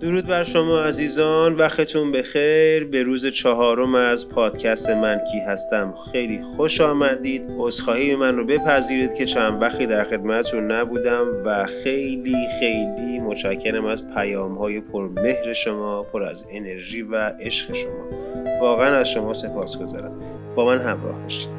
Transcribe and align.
درود 0.00 0.26
بر 0.26 0.44
شما 0.44 0.80
عزیزان 0.80 1.54
وقتتون 1.54 2.12
بخیر. 2.12 2.84
به 2.84 3.02
روز 3.02 3.26
چهارم 3.26 3.94
از 3.94 4.28
پادکست 4.28 4.90
من 4.90 5.20
کی 5.32 5.38
هستم. 5.38 5.94
خیلی 6.12 6.42
خوش 6.42 6.80
آمدید. 6.80 7.42
عذرخواهی 7.58 8.16
من 8.16 8.36
رو 8.36 8.44
بپذیرید 8.44 9.14
که 9.14 9.24
چند 9.24 9.62
وقتی 9.62 9.86
در 9.86 10.04
خدمتتون 10.04 10.72
نبودم 10.72 11.26
و 11.44 11.66
خیلی 11.66 12.36
خیلی 12.60 13.20
متشکرم 13.20 13.86
از 13.86 14.14
پیام 14.14 14.54
های 14.54 14.80
پرمهر 14.80 15.52
شما 15.52 16.02
پر 16.02 16.22
از 16.22 16.46
انرژی 16.50 17.02
و 17.02 17.16
عشق 17.40 17.72
شما. 17.72 18.08
واقعا 18.60 18.96
از 18.96 19.10
شما 19.10 19.32
سپاس 19.32 19.78
گذارم. 19.78 20.12
با 20.56 20.66
من 20.66 20.80
همراه 20.80 21.22
باشید. 21.22 21.50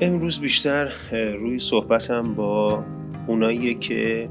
امروز 0.00 0.40
بیشتر 0.40 0.92
روی 1.12 1.58
صحبتم 1.58 2.22
با 2.22 2.84
اونایی 3.26 3.74
که 3.74 4.28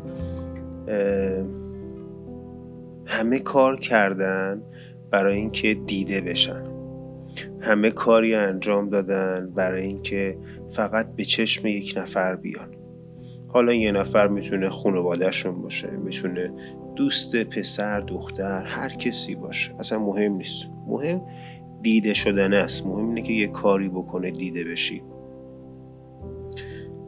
همه 3.05 3.39
کار 3.39 3.79
کردن 3.79 4.61
برای 5.11 5.35
اینکه 5.35 5.73
دیده 5.73 6.21
بشن. 6.21 6.63
همه 7.59 7.91
کاری 7.91 8.35
انجام 8.35 8.89
دادن 8.89 9.51
برای 9.55 9.81
اینکه 9.81 10.37
فقط 10.71 11.15
به 11.15 11.23
چشم 11.23 11.67
یک 11.67 11.93
نفر 11.97 12.35
بیان. 12.35 12.69
حالا 13.47 13.73
یه 13.73 13.91
نفر 13.91 14.27
می‌تونه 14.27 14.69
خانوادهشون 14.69 15.61
باشه 15.61 15.89
می‌تونه 15.91 16.53
دوست 16.95 17.35
پسر 17.35 17.99
دختر 17.99 18.63
هر 18.63 18.89
کسی 18.89 19.35
باشه. 19.35 19.75
اصلا 19.79 19.99
مهم 19.99 20.31
نیست. 20.31 20.69
مهم 20.87 21.21
دیده 21.81 22.13
شدن 22.13 22.53
است. 22.53 22.85
مهم 22.85 23.07
اینه 23.07 23.21
که 23.21 23.33
یه 23.33 23.47
کاری 23.47 23.89
بکنه 23.89 24.31
دیده 24.31 24.63
بشی. 24.63 25.01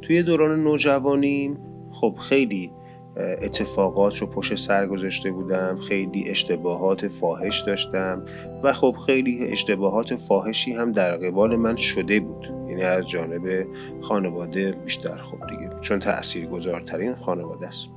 توی 0.08 0.24
دوران 0.24 0.64
نوجوانیم 0.64 1.58
خب 1.92 2.16
خیلی 2.20 2.72
اتفاقات 3.18 4.18
رو 4.18 4.28
پشت 4.28 4.56
سر 4.56 4.88
گذاشته 4.88 5.32
بودم 5.32 5.80
خیلی 5.88 6.30
اشتباهات 6.30 7.08
فاحش 7.08 7.62
داشتم 7.62 8.26
و 8.64 8.74
خب 8.74 8.96
خیلی 9.06 9.52
اشتباهات 9.52 10.16
فاحشی 10.16 10.74
هم 10.74 10.92
در 10.92 11.18
قبال 11.18 11.56
من 11.56 11.76
شده 11.76 12.20
بود. 12.20 12.54
یعنی 12.70 12.82
از 12.82 13.08
جانب 13.08 13.68
خانواده 14.02 14.72
بیشتر 14.72 15.18
خب 15.18 15.38
دیگه 15.50 15.70
چون 15.82 16.00
تأثیر 16.00 16.46
گذارترین 16.46 17.16
خانواده 17.16 17.68
است. 17.68 17.88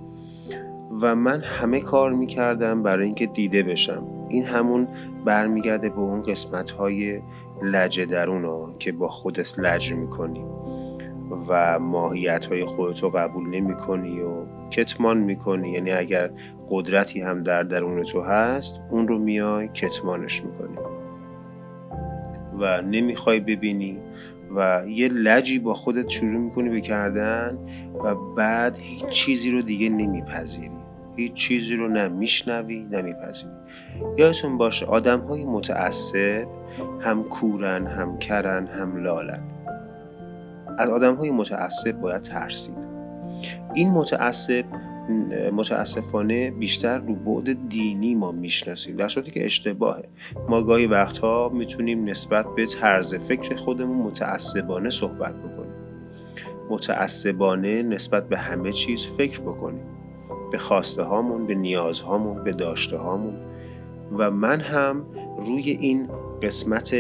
و 1.03 1.15
من 1.15 1.41
همه 1.41 1.81
کار 1.81 2.13
می‌کردم 2.13 2.83
برای 2.83 3.07
اینکه 3.07 3.27
دیده 3.27 3.63
بشم. 3.63 4.07
این 4.29 4.45
همون 4.45 4.89
برمیگرده 5.25 5.91
به 5.91 5.99
اون 5.99 6.23
قسمت 6.23 6.71
های 6.71 7.21
لجه 7.63 8.05
درون 8.05 8.75
که 8.79 8.93
با 8.93 9.09
خودت 9.09 9.59
لج 9.59 9.93
می‌کنی. 9.93 10.45
و 11.49 11.79
ماهیت 11.79 12.47
های 12.47 12.65
خودتو 12.65 13.11
قبول 13.11 13.49
نمی 13.49 13.77
کنی 13.77 14.21
و 14.21 14.45
کتمان 14.71 15.19
می 15.19 15.37
کنی 15.37 15.71
یعنی 15.71 15.93
اگر 15.93 16.31
قدرتی 16.69 17.21
هم 17.21 17.43
در 17.43 17.63
درون 17.63 18.03
تو 18.03 18.21
هست 18.21 18.81
اون 18.91 19.09
رو 19.09 19.19
میای 19.19 19.69
کتمانش 19.69 20.45
می 20.45 20.53
کنی 20.53 20.77
و 22.61 22.83
نمی‌خوای 22.83 23.41
ببینی 23.41 23.99
و 24.57 24.85
یه 24.89 25.09
لجی 25.09 25.59
با 25.59 25.75
خودت 25.75 26.09
شروع 26.09 26.41
می‌کنی 26.41 26.69
به 26.69 26.81
کردن 26.81 27.59
و 28.05 28.15
بعد 28.37 28.79
هیچ 28.79 29.07
چیزی 29.07 29.51
رو 29.51 29.63
دیگه 29.63 29.89
نمیپذیری. 29.89 30.71
هیچ 31.17 31.33
چیزی 31.33 31.77
رو 31.77 31.89
نه 31.89 32.09
میشنوی 32.09 32.87
نه 32.91 33.03
میپذیری. 33.03 33.53
یادتون 34.17 34.59
باشه 34.59 34.87
آدم 34.87 35.21
های 35.21 35.45
متعصب 35.45 36.47
هم 37.01 37.25
کورن 37.25 37.87
هم 37.87 38.19
کرن 38.19 38.67
هم 38.67 38.97
لالن. 38.97 39.43
از 40.81 40.91
آدم 40.91 41.15
های 41.15 41.31
متعصب 41.31 41.93
باید 41.93 42.23
ترسید. 42.23 42.87
این 43.75 43.91
متعصب 43.91 44.65
متاسفانه 45.53 46.51
بیشتر 46.51 46.99
رو 46.99 47.15
بعد 47.15 47.69
دینی 47.69 48.15
ما 48.15 48.33
می‌شناسیم. 48.33 48.97
در 48.97 49.09
صورتی 49.09 49.31
که 49.31 49.45
اشتباهه. 49.45 50.05
ما 50.49 50.63
گاهی 50.63 50.87
وقتها 50.87 51.49
می‌تونیم 51.49 52.05
نسبت 52.05 52.47
به 52.57 52.67
طرز 52.67 53.15
فکر 53.15 53.57
خودمون 53.57 53.97
متعصبانه 53.97 54.91
صحبت 54.91 55.35
بکنیم. 55.35 55.73
متعصبانه 56.71 57.83
نسبت 57.83 58.29
به 58.29 58.39
همه 58.39 58.73
چیز 58.73 59.07
فکر 59.19 59.41
بکنیم. 59.41 59.83
به 60.53 60.59
خواسته 60.59 61.03
هامون 61.03 61.47
به 61.47 61.55
نیازهامون 61.55 62.45
به 62.45 62.53
داشته 62.53 62.97
هامون. 62.97 63.35
و 64.19 64.31
من 64.31 64.61
هم 64.61 65.05
روی 65.39 65.71
این 65.71 66.09
قسمت 66.43 66.95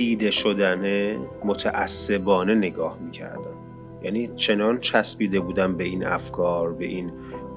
دیده 0.00 0.30
شدن 0.30 1.14
متعصبانه 1.44 2.54
نگاه 2.54 2.98
می‌کردم. 3.00 3.54
یعنی 4.02 4.26
چنان 4.36 4.80
چسبیده 4.80 5.40
بودم 5.40 5.76
به 5.76 5.84
این 5.84 6.06
افکار 6.06 6.72
به 6.72 6.86
این 6.86 7.12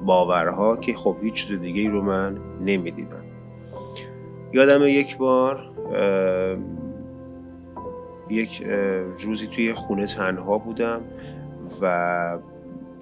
باورها 0.06 0.78
که 0.78 0.94
خب 0.94 1.18
هیچ 1.22 1.34
چیز 1.34 1.60
دیگه 1.60 1.90
رو 1.90 2.02
من 2.02 2.38
نمی‌دیدم. 2.62 3.24
یادم 4.54 4.84
یک 4.84 5.18
بار 5.18 5.72
یک 8.30 8.64
روزی 9.20 9.48
توی 9.48 9.74
خونه 9.74 10.06
تنها 10.06 10.58
بودم 10.58 11.02
و 11.82 12.40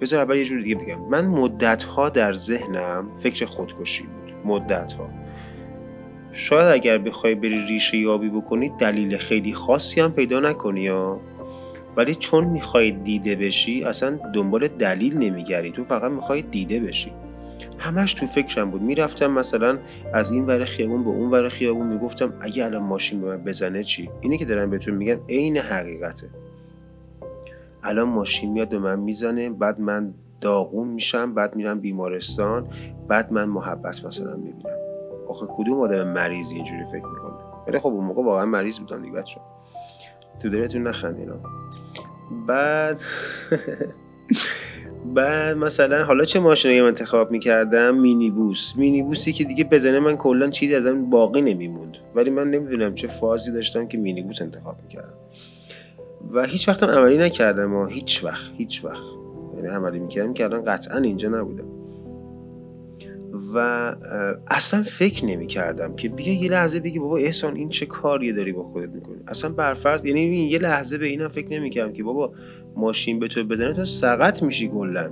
بذار 0.00 0.20
اول 0.20 0.36
یه 0.36 0.44
جور 0.44 0.60
دیگه 0.60 0.74
بگم. 0.74 1.00
من 1.10 1.26
مدت 1.26 1.82
ها 1.82 2.08
در 2.08 2.32
ذهنم 2.32 3.08
فکر 3.16 3.46
خودکشی 3.46 4.02
بود. 4.02 4.32
مدت 4.44 4.92
ها 4.92 5.08
شاید 6.32 6.74
اگر 6.74 6.98
بخوای 6.98 7.34
بری 7.34 7.66
ریشه 7.66 7.96
یابی 7.96 8.28
بکنی 8.28 8.72
دلیل 8.78 9.16
خیلی 9.16 9.54
خاصی 9.54 10.00
هم 10.00 10.12
پیدا 10.12 10.40
نکنی 10.40 10.80
یا 10.80 11.20
ولی 11.96 12.14
چون 12.14 12.44
می‌خوای 12.44 12.90
دیده 12.90 13.36
بشی 13.36 13.84
اصلا 13.84 14.18
دنبال 14.34 14.68
دلیل 14.68 15.18
نمیگری. 15.18 15.70
تو 15.70 15.84
فقط 15.84 16.12
می‌خوای 16.12 16.42
دیده 16.42 16.80
بشی. 16.80 17.12
همش 17.78 18.14
تو 18.14 18.26
فکرم 18.26 18.70
بود. 18.70 18.82
می‌رفتم 18.82 19.30
مثلا 19.30 19.78
از 20.12 20.30
این 20.30 20.46
ور 20.46 20.64
خیابون 20.64 21.04
به 21.04 21.10
اون 21.10 21.30
ور 21.30 21.48
خیابون 21.48 21.86
می‌گفتم 21.86 22.34
اگه 22.40 22.64
الان 22.64 22.82
ماشین 22.82 23.20
به 23.20 23.26
من 23.26 23.44
بزنه 23.44 23.82
چی؟ 23.82 24.10
اینی 24.20 24.38
که 24.38 24.44
دارم 24.44 24.70
بهتون 24.70 24.94
میگم 24.94 25.20
عین 25.28 25.56
حقیقته. 25.56 26.30
الان 27.82 28.08
ماشین 28.08 28.52
میاد 28.52 28.68
به 28.68 28.78
من 28.78 29.00
می‌زنه 29.00 29.50
بعد 29.50 29.80
من 29.80 30.14
داغون 30.40 30.88
میشم 30.88 31.34
بعد 31.34 31.56
میرم 31.56 31.80
بیمارستان 31.80 32.66
بعد 33.08 33.32
من 33.32 33.44
محبت 33.44 34.04
مثلا 34.04 34.36
می‌بینم. 34.36 34.91
آخه 35.32 35.46
کدوم 35.56 35.80
آدم 35.80 36.08
مریضی 36.08 36.54
اینجوری 36.54 36.84
فکر 36.84 37.06
می‌کنه؟ 37.06 37.34
ولی 37.68 37.78
خب 37.78 37.86
اون 37.86 38.04
موقع 38.04 38.22
واقعا 38.22 38.46
مریض 38.46 38.78
بودن 38.78 39.02
دیگه 39.02 39.14
بچه 39.14 39.40
تو 40.40 40.48
دلتون 40.48 40.82
نخندینا 40.82 41.34
بعد 42.46 43.00
بعد 45.14 45.56
مثلا 45.56 46.04
حالا 46.04 46.24
چه 46.24 46.40
ماشینی 46.40 46.80
من 46.80 46.86
انتخاب 46.86 47.30
می‌کردم؟ 47.30 47.94
مینی 47.94 48.30
بوس 48.30 48.76
مینی 48.76 49.02
بوسی 49.02 49.32
که 49.32 49.44
دیگه 49.44 49.64
بزنه 49.64 50.00
من 50.00 50.16
کلا 50.16 50.50
چیزی 50.50 50.74
ازم 50.74 51.10
باقی 51.10 51.42
نمیموند. 51.42 51.96
ولی 52.14 52.30
من 52.30 52.50
نمی‌دونم 52.50 52.94
چه 52.94 53.08
فازی 53.08 53.52
داشتم 53.52 53.88
که 53.88 53.98
مینی 53.98 54.22
بوس 54.22 54.42
انتخاب 54.42 54.76
می‌کردم. 54.82 55.14
و 56.32 56.44
هیچ 56.44 56.68
وقتم 56.68 56.86
عملی 56.86 57.18
نکردم 57.18 57.74
و 57.74 57.86
هیچ 57.86 58.24
وقت 58.24 58.52
هیچ 58.56 58.84
وقت. 58.84 59.04
یعنی 59.56 59.68
عملی 59.68 59.98
می‌کردم 59.98 60.34
که 60.34 60.44
الان 60.44 60.62
قطعا 60.62 60.98
اینجا 60.98 61.28
نبودم. 61.28 61.81
و 63.54 63.58
اصلا 64.50 64.82
فکر 64.82 65.24
نمی 65.24 65.46
کردم 65.46 65.96
که 65.96 66.08
بیا 66.08 66.34
یه 66.34 66.50
لحظه 66.50 66.80
بگی 66.80 66.98
بابا 66.98 67.16
احسان 67.16 67.56
این 67.56 67.68
چه 67.68 67.86
کاری 67.86 68.32
داری 68.32 68.52
با 68.52 68.64
خودت 68.64 68.88
می‌کنی؟ 68.88 69.16
اصلا 69.26 69.52
برفرض 69.52 70.04
یعنی 70.04 70.20
یه 70.20 70.58
لحظه 70.58 70.98
به 70.98 71.06
اینم 71.06 71.28
فکر 71.28 71.48
نمی 71.48 71.70
کردم 71.70 71.92
که 71.92 72.02
بابا 72.02 72.32
ماشین 72.76 73.18
به 73.18 73.28
تو 73.28 73.44
بزنه 73.44 73.74
تو 73.74 73.84
سقط 73.84 74.42
میشی 74.42 74.68
گلن 74.68 75.10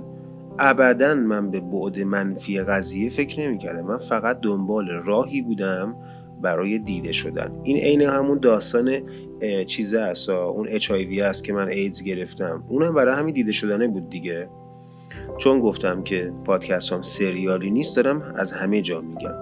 ابدا 0.59 1.13
من 1.13 1.51
به 1.51 1.59
بعد 1.59 1.99
منفی 1.99 2.59
قضیه 2.59 3.09
فکر 3.09 3.41
نمی 3.41 3.57
کردم 3.57 3.85
من 3.87 3.97
فقط 3.97 4.39
دنبال 4.41 4.89
راهی 4.89 5.41
بودم 5.41 5.95
برای 6.41 6.79
دیده 6.79 7.11
شدن. 7.11 7.51
این 7.63 7.77
عین 7.77 8.01
همون 8.01 8.39
داستان 8.39 8.91
چیزه 9.65 9.99
است 9.99 10.29
اون 10.29 10.67
اچ 10.69 10.91
است 11.21 11.43
که 11.43 11.53
من 11.53 11.69
ایدز 11.69 12.03
گرفتم. 12.03 12.63
اونم 12.69 12.93
برای 12.93 13.15
همین 13.15 13.33
دیده 13.33 13.51
شدنه 13.51 13.87
بود 13.87 14.09
دیگه. 14.09 14.49
چون 15.37 15.59
گفتم 15.59 16.03
که 16.03 16.31
پادکست 16.45 16.93
هم 16.93 17.01
سریالی 17.01 17.71
نیست 17.71 17.95
دارم 17.95 18.21
از 18.35 18.51
همه 18.51 18.81
جا 18.81 19.01
میگم. 19.01 19.33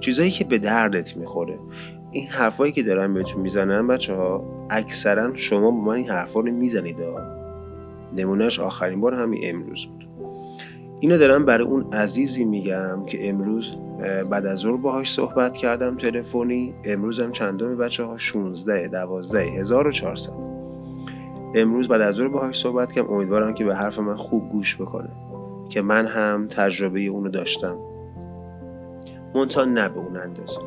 چیزایی 0.00 0.30
که 0.30 0.44
به 0.44 0.58
دردت 0.58 1.16
می‌خوره. 1.16 1.58
این 2.10 2.28
حرفایی 2.28 2.72
که 2.72 2.82
دارم 2.82 3.14
بهتون 3.14 3.42
می‌زنم 3.42 3.86
بچه 3.86 4.14
ها 4.14 4.44
اکثرا 4.70 5.34
شما 5.34 5.70
با 5.70 5.80
من 5.80 5.94
این 5.94 6.08
حرفا 6.08 6.40
رو 6.40 6.52
می‌زنید 6.52 6.96
نمونهش 8.16 8.60
آخرین 8.60 9.00
بار 9.00 9.14
همین 9.14 9.40
امروز 9.44 9.86
بود. 9.86 10.08
اینو 11.00 11.18
دارم 11.18 11.44
برای 11.44 11.66
اون 11.66 11.92
عزیزی 11.92 12.44
میگم 12.44 13.04
که 13.06 13.28
امروز 13.28 13.76
بعد 14.30 14.46
از 14.46 14.58
ظهر 14.58 14.76
باهاش 14.76 15.12
صحبت 15.12 15.56
کردم 15.56 15.96
تلفنی. 15.96 16.74
امروز 16.84 17.20
هم 17.20 17.32
چندمی 17.32 17.76
بچه 17.76 18.04
ها 18.04 18.18
16 18.18 18.88
12 18.88 19.40
1400 19.40 20.49
امروز 21.54 21.88
بعد 21.88 22.00
از 22.00 22.14
ظهر 22.14 22.28
باهاش 22.28 22.60
صحبت 22.60 22.92
کردم. 22.92 23.12
امیدوارم 23.12 23.54
که 23.54 23.64
به 23.64 23.74
حرف 23.74 23.98
من 23.98 24.16
خوب 24.16 24.48
گوش 24.48 24.76
بکنه. 24.76 25.10
که 25.68 25.82
من 25.82 26.06
هم 26.06 26.46
تجربه 26.48 27.00
اونو 27.00 27.28
داشتم. 27.28 27.76
منتها 29.34 29.64
نه 29.64 29.88
به 29.88 29.98
اون 29.98 30.16
اندازه. 30.16 30.60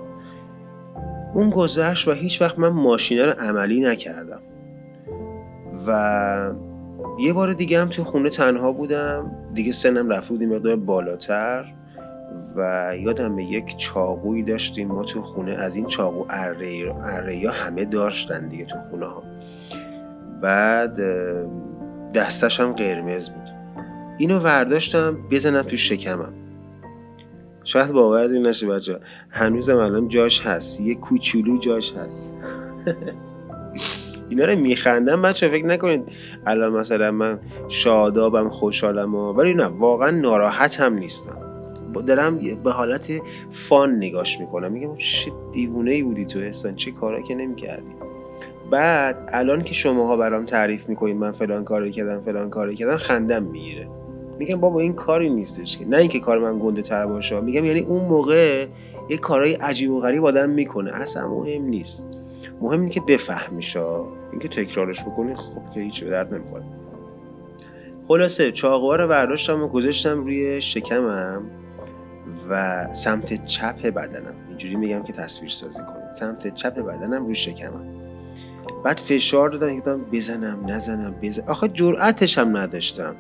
اون 1.34 1.50
گذشت 1.50 2.08
و 2.08 2.12
هیچ 2.12 2.42
وقت 2.42 2.60
من 2.60 2.70
ماشینه 2.70 3.26
رو 3.26 3.32
عملی 3.32 3.80
نکردم. 3.80 4.42
و 5.88 6.52
یه 7.20 7.34
بار 7.34 7.54
دیگه 7.54 7.82
هم 7.82 7.90
تو 7.90 8.04
خونه 8.04 8.30
تنها 8.30 8.72
بودم. 8.72 9.32
دیگه 9.54 9.72
سنم 9.72 10.10
رفته 10.10 10.30
بودیم 10.30 10.56
مقدار 10.56 10.76
بالاتر. 10.76 11.74
و 12.56 12.92
یادم 13.00 13.40
یک 13.40 13.78
چاقویی 13.78 14.44
داشتیم. 14.44 14.88
ما 14.88 15.04
تو 15.04 15.22
خونه 15.22 15.52
از 15.52 15.76
این 15.76 15.86
چاقو 15.86 16.26
اره 16.30 16.96
اره 17.02 17.50
همه 17.52 17.86
داشتن 17.86 18.48
دیگه 18.48 18.66
تو 18.66 18.78
خونه 18.90 19.06
ها 19.06 19.24
بعد 20.44 21.00
دستش 22.14 22.60
هم 22.60 22.72
قرمز 22.74 23.30
بود. 23.30 23.50
اینو 24.18 24.40
ورداشتم 24.40 25.18
بزنم 25.32 25.62
تو 25.62 25.76
شکمم. 25.76 26.34
شاید 27.64 27.92
باورتون 27.92 28.48
نشه 28.48 28.68
بچه 28.68 29.00
هنوزم 29.30 29.78
الان 29.78 30.08
جاش 30.08 30.46
هست. 30.46 30.82
یه 30.82 30.96
کوچولو 30.96 31.58
جاش 31.58 31.94
هست. 31.94 32.38
اینا 34.30 34.46
رو 34.46 34.56
میخندم. 34.56 35.22
بچه 35.22 35.50
فکر 35.50 35.66
نکنید 35.66 36.12
الان 36.46 36.72
مثلا 36.72 37.12
من 37.12 37.40
شادابم 37.68 38.50
خوشحالم 38.50 39.16
ولی 39.16 39.54
نه 39.54 39.66
واقعا 39.66 40.12
ناراحت 40.12 40.80
هم 40.80 40.94
نیستم. 40.94 41.40
دارم 42.08 42.40
به 42.64 42.72
حالت 42.72 43.12
فان 43.52 43.96
نگاش 43.96 44.40
می‌کنم. 44.40 44.72
میگم 44.72 44.96
چه 44.96 45.32
دیوونه 45.52 45.92
ای 45.92 46.04
بودی 46.04 46.26
تو 46.26 46.40
احسان. 46.40 46.76
چه 46.76 46.92
کارا 46.92 47.22
که 47.22 47.36
نمی‌کردی. 47.36 48.13
بعد 48.74 49.18
الان 49.28 49.64
که 49.64 49.74
شماها 49.74 50.18
برام 50.18 50.46
تعریف 50.46 50.90
می‌کنید 50.90 51.16
من 51.18 51.32
فلان 51.32 51.64
کاری 51.64 51.92
کردم 51.92 52.22
فلان 52.22 52.50
کاری 52.50 52.76
کردم 52.76 52.98
خندم 52.98 53.44
می‌گیره. 53.44 53.88
میگم 54.40 54.60
بابا 54.60 54.80
این 54.80 54.94
کاری 54.94 55.30
نیستش 55.30 55.78
که. 55.78 55.86
نه 55.86 55.98
اینکه 55.98 56.20
کار 56.20 56.40
من 56.40 56.60
گنده 56.60 56.82
تر 56.82 57.06
باشه. 57.06 57.40
میگم 57.40 57.66
یعنی 57.66 57.80
اون 57.80 58.02
موقع 58.06 58.68
یه 59.10 59.18
کارهای 59.18 59.54
عجیب 59.54 59.92
و 59.92 60.00
غریب 60.00 60.26
آدم 60.26 60.50
می‌کنه. 60.50 60.92
اصلا 60.94 61.28
مهم 61.30 61.66
نیست. 61.66 62.06
مهم 62.62 62.80
اینه 62.80 62.92
که 62.92 63.02
بفهمیش 63.08 63.78
اینکه 64.32 64.48
تکرارش 64.48 65.04
بکنی 65.04 65.36
خب 65.36 65.70
که 65.74 65.80
هیچ 65.80 66.04
درد 66.04 66.34
نمی‌کنه 66.34 66.64
خلاصه 68.08 68.52
چاقوها 68.52 68.96
رو 68.96 69.08
برداشتم 69.08 69.64
و 69.64 69.68
گذاشتم 69.68 70.24
روی 70.24 70.62
شکمم 70.62 71.42
و 72.50 72.88
سمت 72.94 73.46
چپ 73.46 73.82
بدنم. 73.82 74.34
اینجوری 74.50 74.76
میگم 74.76 75.04
که 75.04 75.14
تصویر 75.14 75.50
سازی 75.50 75.80
کنید. 75.80 76.12
سمت 76.12 76.56
چپ 76.56 76.80
بدنم 76.80 77.26
روی 77.26 77.36
شکمم. 77.36 78.03
بعد 78.84 78.98
فشار 78.98 79.50
دادم 79.50 79.78
گفتم 79.78 80.02
بزنم 80.12 80.60
نزنم 80.68 81.16
بزنم 81.22 81.48
آخه 81.48 81.68
جرأتش 81.68 82.38
هم 82.38 82.58
نداشتم. 82.58 83.16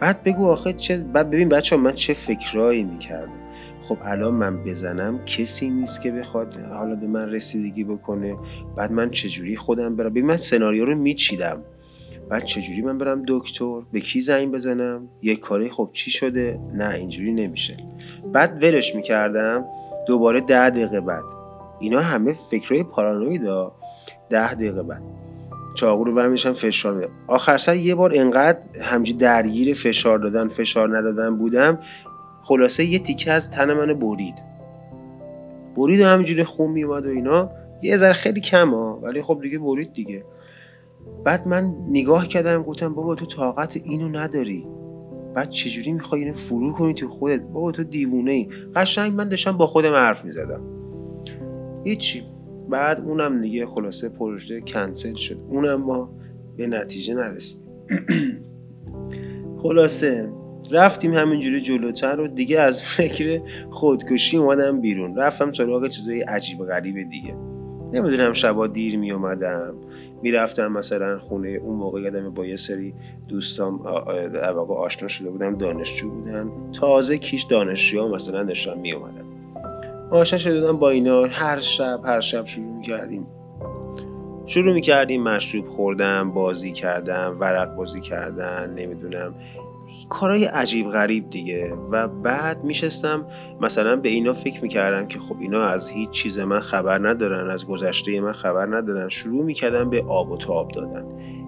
بعد 0.00 0.22
بگو 0.22 0.46
آخه 0.46 0.72
چه 0.72 0.96
بعد 0.96 1.30
ببین 1.30 1.48
بچه 1.48 1.76
من 1.76 1.92
چه 1.92 2.14
فکرایی 2.14 2.84
می‌کردم. 2.84 3.40
خب 3.82 3.98
الان 4.02 4.34
من 4.34 4.64
بزنم 4.64 5.24
کسی 5.24 5.70
نیست 5.70 6.00
که 6.00 6.10
بخواد 6.10 6.54
حالا 6.54 6.94
به 6.94 7.06
من 7.06 7.30
رسیدگی 7.30 7.84
بکنه. 7.84 8.36
بعد 8.76 8.92
من 8.92 9.10
چجوری 9.10 9.56
خودم 9.56 9.96
برم؟ 9.96 10.08
ببین 10.08 10.26
من 10.26 10.36
سناریو 10.36 10.84
رو 10.84 10.94
میچیدم. 10.94 11.64
بعد 12.28 12.44
چجوری 12.44 12.82
من 12.82 12.98
برم 12.98 13.22
دکتر؟ 13.28 13.80
به 13.92 14.00
کی 14.00 14.20
زنگ 14.20 14.52
بزنم؟ 14.52 15.08
یک 15.22 15.40
کاری 15.40 15.68
خب 15.68 15.90
چی 15.92 16.10
شده؟ 16.10 16.60
نه 16.74 16.94
اینجوری 16.94 17.32
نمیشه. 17.32 17.76
بعد 18.32 18.62
ولش 18.62 18.94
می‌کردم. 18.94 19.64
دوباره 20.06 20.40
ده 20.40 20.70
دقیقه 20.70 21.00
بعد. 21.00 21.24
اینا 21.80 22.00
همه 22.00 22.32
فکرهای 22.32 22.82
پارانویدا. 22.82 23.72
ده 24.30 24.54
دقیقه 24.54 24.82
بعد. 24.82 25.02
چاقو 25.74 26.04
رو 26.04 26.14
برمیشم 26.14 26.52
فشار 26.52 26.94
میدم 26.94 27.10
آخر 27.26 27.56
سر 27.56 27.76
یه 27.76 27.94
بار 27.94 28.12
انقدر 28.14 28.58
همجی 28.82 29.12
درگیر 29.12 29.74
فشار 29.74 30.18
دادن 30.18 30.48
فشار 30.48 30.98
ندادن 30.98 31.36
بودم 31.36 31.78
خلاصه 32.42 32.84
یه 32.84 32.98
تیکه 32.98 33.32
از 33.32 33.50
تن 33.50 33.72
من 33.72 33.86
برید. 33.94 34.34
برید 35.76 36.00
و 36.00 36.04
همینجوری 36.04 36.44
خون 36.44 36.70
میومد 36.70 37.06
و 37.06 37.08
اینا. 37.08 37.50
یه 37.82 37.96
ذره 37.96 38.12
خیلی 38.12 38.40
کم 38.40 38.70
ها 38.70 38.98
ولی 39.02 39.22
خب 39.22 39.38
دیگه 39.42 39.58
برید 39.58 39.92
دیگه. 39.92 40.24
بعد 41.24 41.48
من 41.48 41.74
نگاه 41.88 42.28
کردم 42.28 42.62
گفتم 42.62 42.94
بابا 42.94 43.14
تو 43.14 43.26
طاقت 43.26 43.80
اینو 43.84 44.08
نداری. 44.08 44.66
بعد 45.34 45.50
چجوری 45.50 45.92
می‌خوای 45.92 46.20
اینو 46.20 46.34
فرو 46.34 46.72
کنی 46.72 46.94
تو 46.94 47.08
خودت؟ 47.08 47.42
بابا 47.42 47.72
تو 47.72 47.84
دیوونه 47.84 48.32
ای 48.32 48.48
قشنگ 48.74 49.12
من 49.12 49.28
داشتم 49.28 49.56
با 49.56 49.66
خودم 49.66 49.92
حرف 49.94 50.24
می‌زدم. 50.24 50.60
هیچی. 51.84 52.22
بعد 52.70 53.00
اونم 53.00 53.40
دیگه 53.40 53.66
خلاصه 53.66 54.08
پروژه 54.08 54.60
کنسل 54.60 55.14
شد. 55.14 55.38
اونم 55.48 55.82
ما 55.82 56.10
به 56.56 56.66
نتیجه 56.66 57.14
نرسیدیم. 57.14 57.68
خلاصه 59.62 60.32
رفتیم 60.70 61.14
همینجوری 61.14 61.60
جلوتر 61.60 62.20
و 62.20 62.28
دیگه 62.28 62.60
از 62.60 62.82
فکر 62.82 63.40
خودکشی 63.70 64.36
اومدم 64.36 64.80
بیرون. 64.80 65.16
رفتم 65.16 65.52
سراغ 65.52 65.88
چیزای 65.88 66.20
عجیب 66.20 66.58
غریب 66.58 67.08
دیگه. 67.08 67.34
نمی‌دونم 67.92 68.32
شبا 68.32 68.66
دیر 68.66 68.98
می 68.98 69.12
اومدم 69.12 69.74
می‌رفتم 70.22 70.72
مثلا 70.72 71.18
خونه 71.18 71.48
اون 71.48 71.76
موقع 71.76 72.00
یادم 72.00 72.30
با 72.30 72.46
یه 72.46 72.56
سری 72.56 72.94
دوستام 73.28 73.78
واقع 74.54 74.74
آشنا 74.74 75.08
شده 75.08 75.30
بودم 75.30 75.54
دانشجو 75.54 76.10
بودن 76.10 76.50
تازه 76.72 77.18
کیش 77.18 77.42
دانشجو 77.42 78.08
مثلا 78.08 78.44
داشتم 78.44 78.80
می 78.80 78.92
اومدم 78.92 79.27
آشنا 80.10 80.38
شده 80.38 80.60
بودم 80.60 80.76
با 80.76 80.90
اینا. 80.90 81.24
هر 81.24 81.60
شب 81.60 82.00
هر 82.04 82.20
شب 82.20 82.46
شروع 82.46 82.76
می 82.76 82.82
کردیم 82.82 83.26
شروع 84.46 84.74
می 84.74 84.80
کردیم 84.80 85.22
مشروب 85.22 85.68
خوردم 85.68 86.30
بازی 86.30 86.72
کردم 86.72 87.36
ورق 87.40 87.74
بازی 87.74 88.00
کردن 88.00 88.74
نمی‌دونم. 88.74 89.34
کارهای 90.08 90.44
عجیب 90.44 90.90
غریب 90.90 91.30
دیگه. 91.30 91.74
و 91.90 92.08
بعد 92.08 92.64
میشستم 92.64 93.26
مثلا 93.60 93.96
به 93.96 94.08
اینا 94.08 94.32
فکر 94.32 94.62
می‌کردم 94.62 95.06
که 95.06 95.18
خب 95.18 95.36
اینا 95.40 95.62
از 95.62 95.90
هیچ 95.90 96.10
چیز 96.10 96.38
من 96.38 96.60
خبر 96.60 97.08
ندارن 97.08 97.50
از 97.50 97.66
گذشته 97.66 98.20
من 98.20 98.32
خبر 98.32 98.76
ندارن. 98.76 99.08
شروع 99.08 99.44
می‌کردم 99.44 99.90
به 99.90 100.04
آب 100.08 100.30
و 100.30 100.36
تاب 100.36 100.70
دادن. 100.70 101.04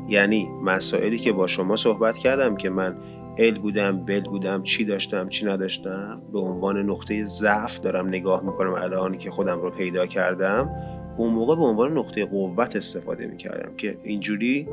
یعنی 0.09 0.49
مسائلی 0.65 1.19
که 1.19 1.33
با 1.33 1.47
شما 1.47 1.77
صحبت 1.77 2.19
کردم 2.19 2.57
که 2.57 2.71
من 2.71 2.97
ال 3.41 3.59
بودم 3.59 4.05
بل 4.05 4.21
بودم 4.21 4.63
چی 4.63 4.85
داشتم 4.85 5.29
چی 5.29 5.47
نداشتم. 5.47 6.23
به 6.33 6.39
عنوان 6.39 6.91
نقطه 6.91 7.25
ضعف 7.25 7.81
دارم 7.81 8.07
نگاه 8.07 8.45
می‌کنم 8.45 8.75
الان 8.75 9.19
که 9.19 9.31
خودم 9.31 9.61
رو 9.61 9.71
پیدا 9.71 10.07
کردم. 10.07 10.71
اون 11.17 11.33
موقع 11.33 11.57
به 11.57 11.63
عنوان 11.63 11.99
نقطه 11.99 12.25
قوت 12.25 12.77
استفاده 12.77 13.27
می‌کردم 13.27 13.77
که 13.77 13.99
اینجوری 14.05 14.69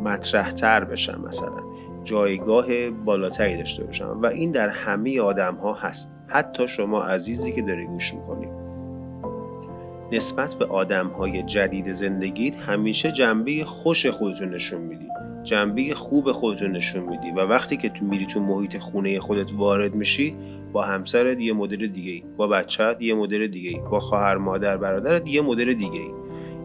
مطرحتر 0.00 0.84
بشم 0.84 1.24
مثلا. 1.26 1.62
جایگاه 2.04 2.90
بالاتری 2.90 3.56
داشته 3.56 3.84
باشم 3.84 4.20
و 4.22 4.26
این 4.26 4.50
در 4.50 4.68
همه 4.68 5.20
آدم 5.20 5.54
ها 5.54 5.74
هست. 5.74 6.12
حتی 6.26 6.68
شما 6.68 7.02
عزیزی 7.02 7.52
که 7.52 7.62
داری 7.62 7.86
گوش 7.86 8.14
می‌کنی. 8.14 8.46
نسبت 10.12 10.54
به 10.54 10.64
آدم 10.64 11.06
های 11.06 11.42
جدید 11.42 11.92
زندگیت 11.92 12.56
همیشه 12.56 13.12
جنبه 13.12 13.64
خوش 13.64 14.06
خودتون 14.06 14.54
نشون 14.54 14.80
میدی. 14.80 15.08
جنبه 15.44 15.94
خوب 15.94 16.32
خودتون 16.32 16.70
نشون 16.70 17.02
میدی. 17.02 17.30
و 17.30 17.40
وقتی 17.40 17.76
که 17.76 17.88
تو 17.88 18.04
میری 18.04 18.26
تو 18.26 18.40
محیط 18.40 18.78
خونه 18.78 19.20
خودت 19.20 19.52
وارد 19.52 19.94
میشی 19.94 20.36
با 20.72 20.82
همسرت 20.82 21.40
یه 21.40 21.52
مدل 21.52 21.86
دیگه 21.86 22.12
ای 22.12 22.22
با 22.36 22.46
بچت 22.46 22.96
یه 23.00 23.14
مدل 23.14 23.46
دیگه 23.46 23.70
ای 23.70 23.80
با 23.90 24.00
خواهر 24.00 24.36
مادر 24.36 24.76
برادرت 24.76 25.28
یه 25.28 25.40
مدل 25.40 25.74
دیگه 25.74 26.00
ای 26.00 26.10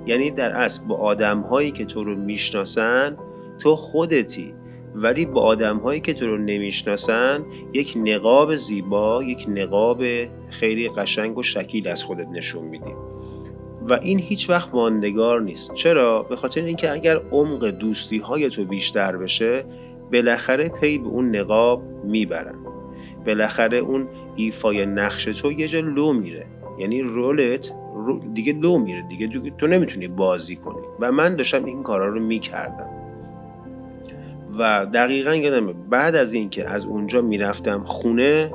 یعنی 0.06 0.32
در 0.32 0.52
اصل 0.52 0.84
با 0.84 0.96
آدم 0.96 1.42
هایی 1.42 1.72
که 1.72 1.86
تو 1.86 2.04
رو 2.04 2.16
می‌شناسن 2.16 3.18
تو 3.60 3.76
خودتی. 3.76 4.54
ولی 4.96 5.26
با 5.26 5.42
آدم 5.42 5.78
هایی 5.78 6.02
که 6.02 6.14
تو 6.14 6.28
رو 6.28 6.38
نمی‌شناسن 6.38 7.46
یک 7.74 7.94
نقاب 7.98 8.56
زیبا 8.56 9.24
یک 9.24 9.46
نقاب 9.50 10.04
خیلی 10.50 10.90
قشنگ 10.90 11.38
و 11.38 11.44
شکیل 11.44 11.88
از 11.88 12.04
خودت 12.04 12.28
نشون 12.28 12.68
میدی. 12.68 12.94
و 13.90 13.94
این 13.94 14.20
هیچ 14.20 14.50
وقت 14.50 14.74
ماندگار 14.74 15.42
نیست. 15.42 15.74
چرا؟ 15.74 16.24
به 16.24 16.36
خاطر 16.36 16.62
اینکه 16.62 16.92
اگر 16.92 17.16
عمق 17.32 17.66
دوستی 17.66 18.18
های 18.18 18.50
تو 18.50 18.66
بیشتر 18.66 19.18
بشه 19.18 19.64
بالاخره 20.12 20.70
پی 20.70 20.98
به 20.98 21.08
اون 21.08 21.36
نقاب 21.36 21.84
می‌برن. 22.04 22.56
بالاخره 23.26 23.78
اون 23.78 24.08
ایفای 24.36 24.86
نقش 24.86 25.24
تو 25.24 25.52
یه 25.52 25.68
جا 25.68 25.80
لو 25.80 26.14
میره. 26.14 26.46
یعنی 26.80 27.02
رولت 27.02 27.72
دیگه 28.34 28.54
لو 28.54 28.78
میره. 28.78 29.02
دیگه 29.10 29.52
تو 29.58 29.68
نمی‌تونی 29.68 30.08
بازی 30.08 30.56
کنی. 30.56 30.82
و 31.00 31.12
من 31.12 31.36
داشتم 31.36 31.66
این 31.66 31.84
کارا 31.84 32.08
رو 32.08 32.20
می‌کردم. 32.20 32.90
و 34.60 34.86
دقیقا 34.94 35.36
یادمه 35.36 35.74
بعد 35.90 36.16
از 36.16 36.34
اینکه 36.34 36.70
از 36.70 36.86
اونجا 36.86 37.22
می‌رفتم 37.22 37.84
خونه 37.86 38.52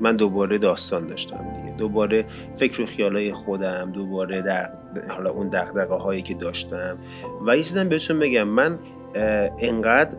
من 0.00 0.16
دوباره 0.16 0.58
داستان 0.58 1.06
داشتم. 1.06 1.44
دوباره 1.78 2.24
فکر 2.56 2.82
و 2.82 2.86
خیالای 2.86 3.32
خودم 3.32 3.92
دوباره 3.92 4.42
در 4.42 4.70
حالا 5.10 5.30
اون 5.30 5.48
دقدقه 5.48 5.94
هایی 5.94 6.22
که 6.22 6.34
داشتم. 6.34 6.98
و 7.46 7.56
یه 7.56 7.62
چیزم 7.62 7.88
بهتون 7.88 8.18
بگم 8.18 8.48
من 8.48 8.78
انقدر 9.60 10.16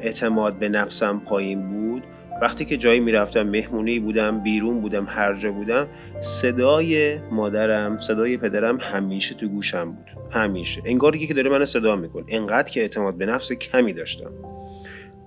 اعتماد 0.00 0.58
به 0.58 0.68
نفسم 0.68 1.18
پایین 1.18 1.68
بود. 1.68 2.02
وقتی 2.42 2.64
که 2.64 2.76
جایی 2.76 3.00
می‌رفتم 3.00 3.42
مهمونی 3.42 3.98
بودم 3.98 4.40
بیرون 4.40 4.80
بودم 4.80 5.06
هر 5.08 5.34
جا 5.34 5.52
بودم 5.52 5.86
صدای 6.20 7.18
مادرم 7.30 8.00
صدای 8.00 8.36
پدرم 8.36 8.78
همیشه 8.80 9.34
تو 9.34 9.48
گوشم 9.48 9.92
بود. 9.92 10.06
همیشه. 10.30 10.82
انگار 10.84 11.16
که 11.16 11.34
داره 11.34 11.50
من 11.50 11.64
صدا 11.64 11.96
میکن 11.96 12.24
انقدر 12.28 12.70
که 12.70 12.80
اعتماد 12.80 13.18
به 13.18 13.26
نفس 13.26 13.52
کمی 13.52 13.92
داشتم. 13.92 14.30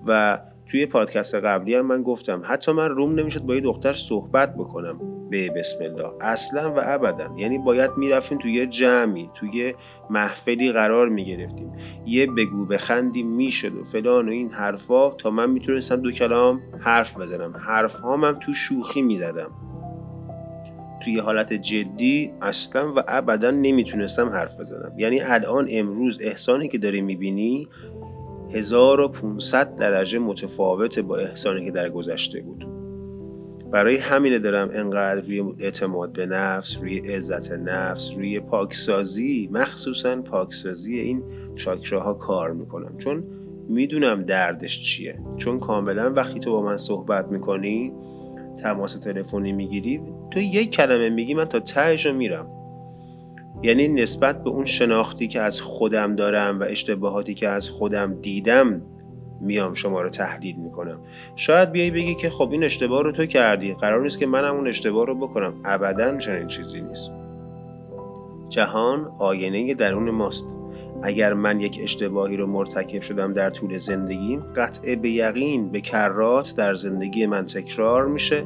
و 0.06 0.38
توی 0.72 0.86
پادکست 0.86 1.34
قبلی 1.34 1.74
هم 1.74 1.86
من 1.86 2.02
گفتم 2.02 2.42
حتی 2.44 2.72
من 2.72 2.88
روم 2.88 3.14
نمی‌شد 3.14 3.40
با 3.40 3.54
یه 3.54 3.60
دختر 3.60 3.92
صحبت 3.92 4.54
بکنم. 4.54 5.00
به 5.30 5.50
بسم 5.50 5.84
الله. 5.84 6.12
اصلا 6.20 6.74
و 6.74 6.78
ابدا. 6.82 7.34
یعنی 7.38 7.58
باید 7.58 7.90
می‌رفتیم 7.96 8.38
توی 8.38 8.52
یه 8.52 8.66
جمعی 8.66 9.30
توی 9.34 9.74
محفلی 10.10 10.72
قرار 10.72 11.08
می‌گرفتیم. 11.08 11.72
یه 12.06 12.26
بگو 12.26 12.66
بخندی 12.66 13.22
می‌شد 13.22 13.74
و 13.74 13.84
فلان 13.84 14.28
و 14.28 14.32
این 14.32 14.50
حرفا 14.50 15.10
تا 15.10 15.30
من 15.30 15.50
می‌تونستم 15.50 15.96
دو 15.96 16.10
کلام 16.10 16.60
حرف 16.80 17.18
بزنم. 17.18 17.56
حرف 17.56 17.94
ها 17.94 18.16
من 18.16 18.38
تو 18.38 18.52
شوخی 18.52 19.02
می‌زدم. 19.02 19.50
توی 21.04 21.18
حالت 21.18 21.52
جدی 21.52 22.32
اصلا 22.42 22.94
و 22.94 23.02
ابدا 23.08 23.50
نمی‌تونستم 23.50 24.28
حرف 24.28 24.60
بزنم. 24.60 24.92
یعنی 24.98 25.20
الان 25.20 25.68
امروز 25.70 26.18
احسانی 26.22 26.68
که 26.68 26.78
داری 26.78 27.00
می‌بینی 27.00 27.68
1500 28.52 29.76
درجه 29.76 30.18
متفاوت 30.18 30.98
با 30.98 31.16
احسانی 31.16 31.64
که 31.64 31.70
در 31.70 31.90
گذشته 31.90 32.40
بود. 32.40 32.66
برای 33.70 33.96
همینه 33.96 34.38
دارم 34.38 34.70
انقدر 34.72 35.20
روی 35.20 35.42
اعتماد 35.58 36.12
به 36.12 36.26
نفس 36.26 36.78
روی 36.80 36.98
عزت 36.98 37.52
نفس 37.52 38.10
روی 38.16 38.40
پاکسازی 38.40 39.48
مخصوصا 39.52 40.22
پاکسازی 40.22 40.98
این 40.98 41.22
چاکراها 41.56 42.14
کار 42.14 42.52
می‌کنم. 42.52 42.98
چون 42.98 43.24
می‌دونم 43.68 44.22
دردش 44.22 44.82
چیه. 44.82 45.18
چون 45.36 45.60
کاملا 45.60 46.12
وقتی 46.12 46.40
تو 46.40 46.52
با 46.52 46.62
من 46.62 46.76
صحبت 46.76 47.28
می‌کنی 47.28 47.92
تماس 48.62 48.98
تلفنی 48.98 49.52
می‌گیری 49.52 50.00
تو 50.30 50.40
یک 50.40 50.70
کلمه 50.70 51.10
میگی 51.10 51.34
من 51.34 51.44
تا 51.44 51.60
تهش 51.60 52.06
میرم. 52.06 52.46
یعنی 53.62 53.88
نسبت 53.88 54.44
به 54.44 54.50
اون 54.50 54.64
شناختی 54.64 55.28
که 55.28 55.40
از 55.40 55.60
خودم 55.60 56.16
دارم 56.16 56.60
و 56.60 56.62
اشتباهاتی 56.62 57.34
که 57.34 57.48
از 57.48 57.70
خودم 57.70 58.14
دیدم 58.14 58.82
میام 59.40 59.74
شما 59.74 60.02
رو 60.02 60.08
تحلیل 60.08 60.56
می‌کنم. 60.56 61.00
شاید 61.36 61.72
بیای 61.72 61.90
بگی 61.90 62.14
که 62.14 62.30
خب 62.30 62.48
این 62.52 62.64
اشتباه 62.64 63.02
رو 63.02 63.12
تو 63.12 63.26
کردی. 63.26 63.74
قرار 63.74 64.02
نیست 64.02 64.18
که 64.18 64.26
منم 64.26 64.54
اون 64.54 64.68
اشتباه 64.68 65.06
رو 65.06 65.14
بکنم. 65.14 65.54
ابدا 65.64 66.18
چنین 66.18 66.46
چیزی 66.46 66.80
نیست. 66.80 67.10
جهان 68.48 69.10
آینه 69.18 69.74
درون 69.74 70.10
ماست. 70.10 70.44
اگر 71.02 71.34
من 71.34 71.60
یک 71.60 71.80
اشتباهی 71.82 72.36
رو 72.36 72.46
مرتکب 72.46 73.02
شدم 73.02 73.32
در 73.32 73.50
طول 73.50 73.78
زندگیم 73.78 74.40
قطعه 74.56 74.96
به 74.96 75.10
یقین 75.10 75.68
به 75.68 75.80
کرات 75.80 76.54
در 76.56 76.74
زندگی 76.74 77.26
من 77.26 77.44
تکرار 77.44 78.06
میشه. 78.06 78.44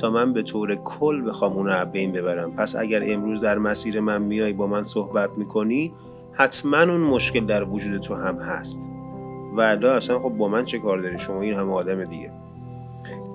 تا 0.00 0.10
من 0.10 0.32
به 0.32 0.42
طور 0.42 0.74
کل 0.74 1.28
بخوام 1.28 1.52
از 1.52 1.84
بین 1.84 2.12
ببرم. 2.12 2.52
پس 2.52 2.76
اگر 2.76 3.02
امروز 3.06 3.40
در 3.40 3.58
مسیر 3.58 4.00
من 4.00 4.22
میای 4.22 4.52
با 4.52 4.66
من 4.66 4.84
صحبت 4.84 5.30
می‌کنی 5.36 5.92
حتما 6.32 6.80
اون 6.80 7.00
مشکل 7.00 7.46
در 7.46 7.64
وجود 7.64 8.00
تو 8.00 8.14
هم 8.14 8.36
هست. 8.36 8.90
و 9.56 9.60
اصلا 9.60 10.18
خب 10.18 10.28
با 10.28 10.48
من 10.48 10.64
چه 10.64 10.78
کار 10.78 10.98
داری؟ 10.98 11.18
شما 11.18 11.40
این 11.40 11.54
همه 11.54 11.72
آدم 11.72 12.04
دیگه. 12.04 12.32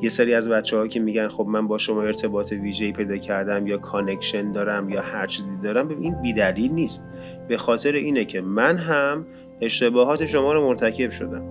یه 0.01 0.10
سری 0.10 0.34
از 0.34 0.50
بچه‌ها 0.50 0.88
که 0.88 1.00
میگن 1.00 1.27
خب 1.27 1.46
من 1.48 1.67
با 1.67 1.77
شما 1.77 2.01
ارتباط 2.01 2.51
ویژه‌ای 2.51 2.91
پیدا 2.91 3.17
کردم 3.17 3.67
یا 3.67 3.77
connection 3.77 4.51
دارم 4.51 4.89
یا 4.89 5.01
هر 5.01 5.27
چیزی 5.27 5.50
دارم 5.63 5.89
این 5.89 6.22
بیدلیل 6.22 6.72
نیست. 6.72 7.05
به 7.48 7.58
خاطر 7.58 7.91
اینه 7.91 8.25
که 8.25 8.41
من 8.41 8.77
هم 8.77 9.25
اشتباهات 9.62 10.25
شما 10.25 10.53
رو 10.53 10.67
مرتکب 10.67 11.10
شدم. 11.10 11.43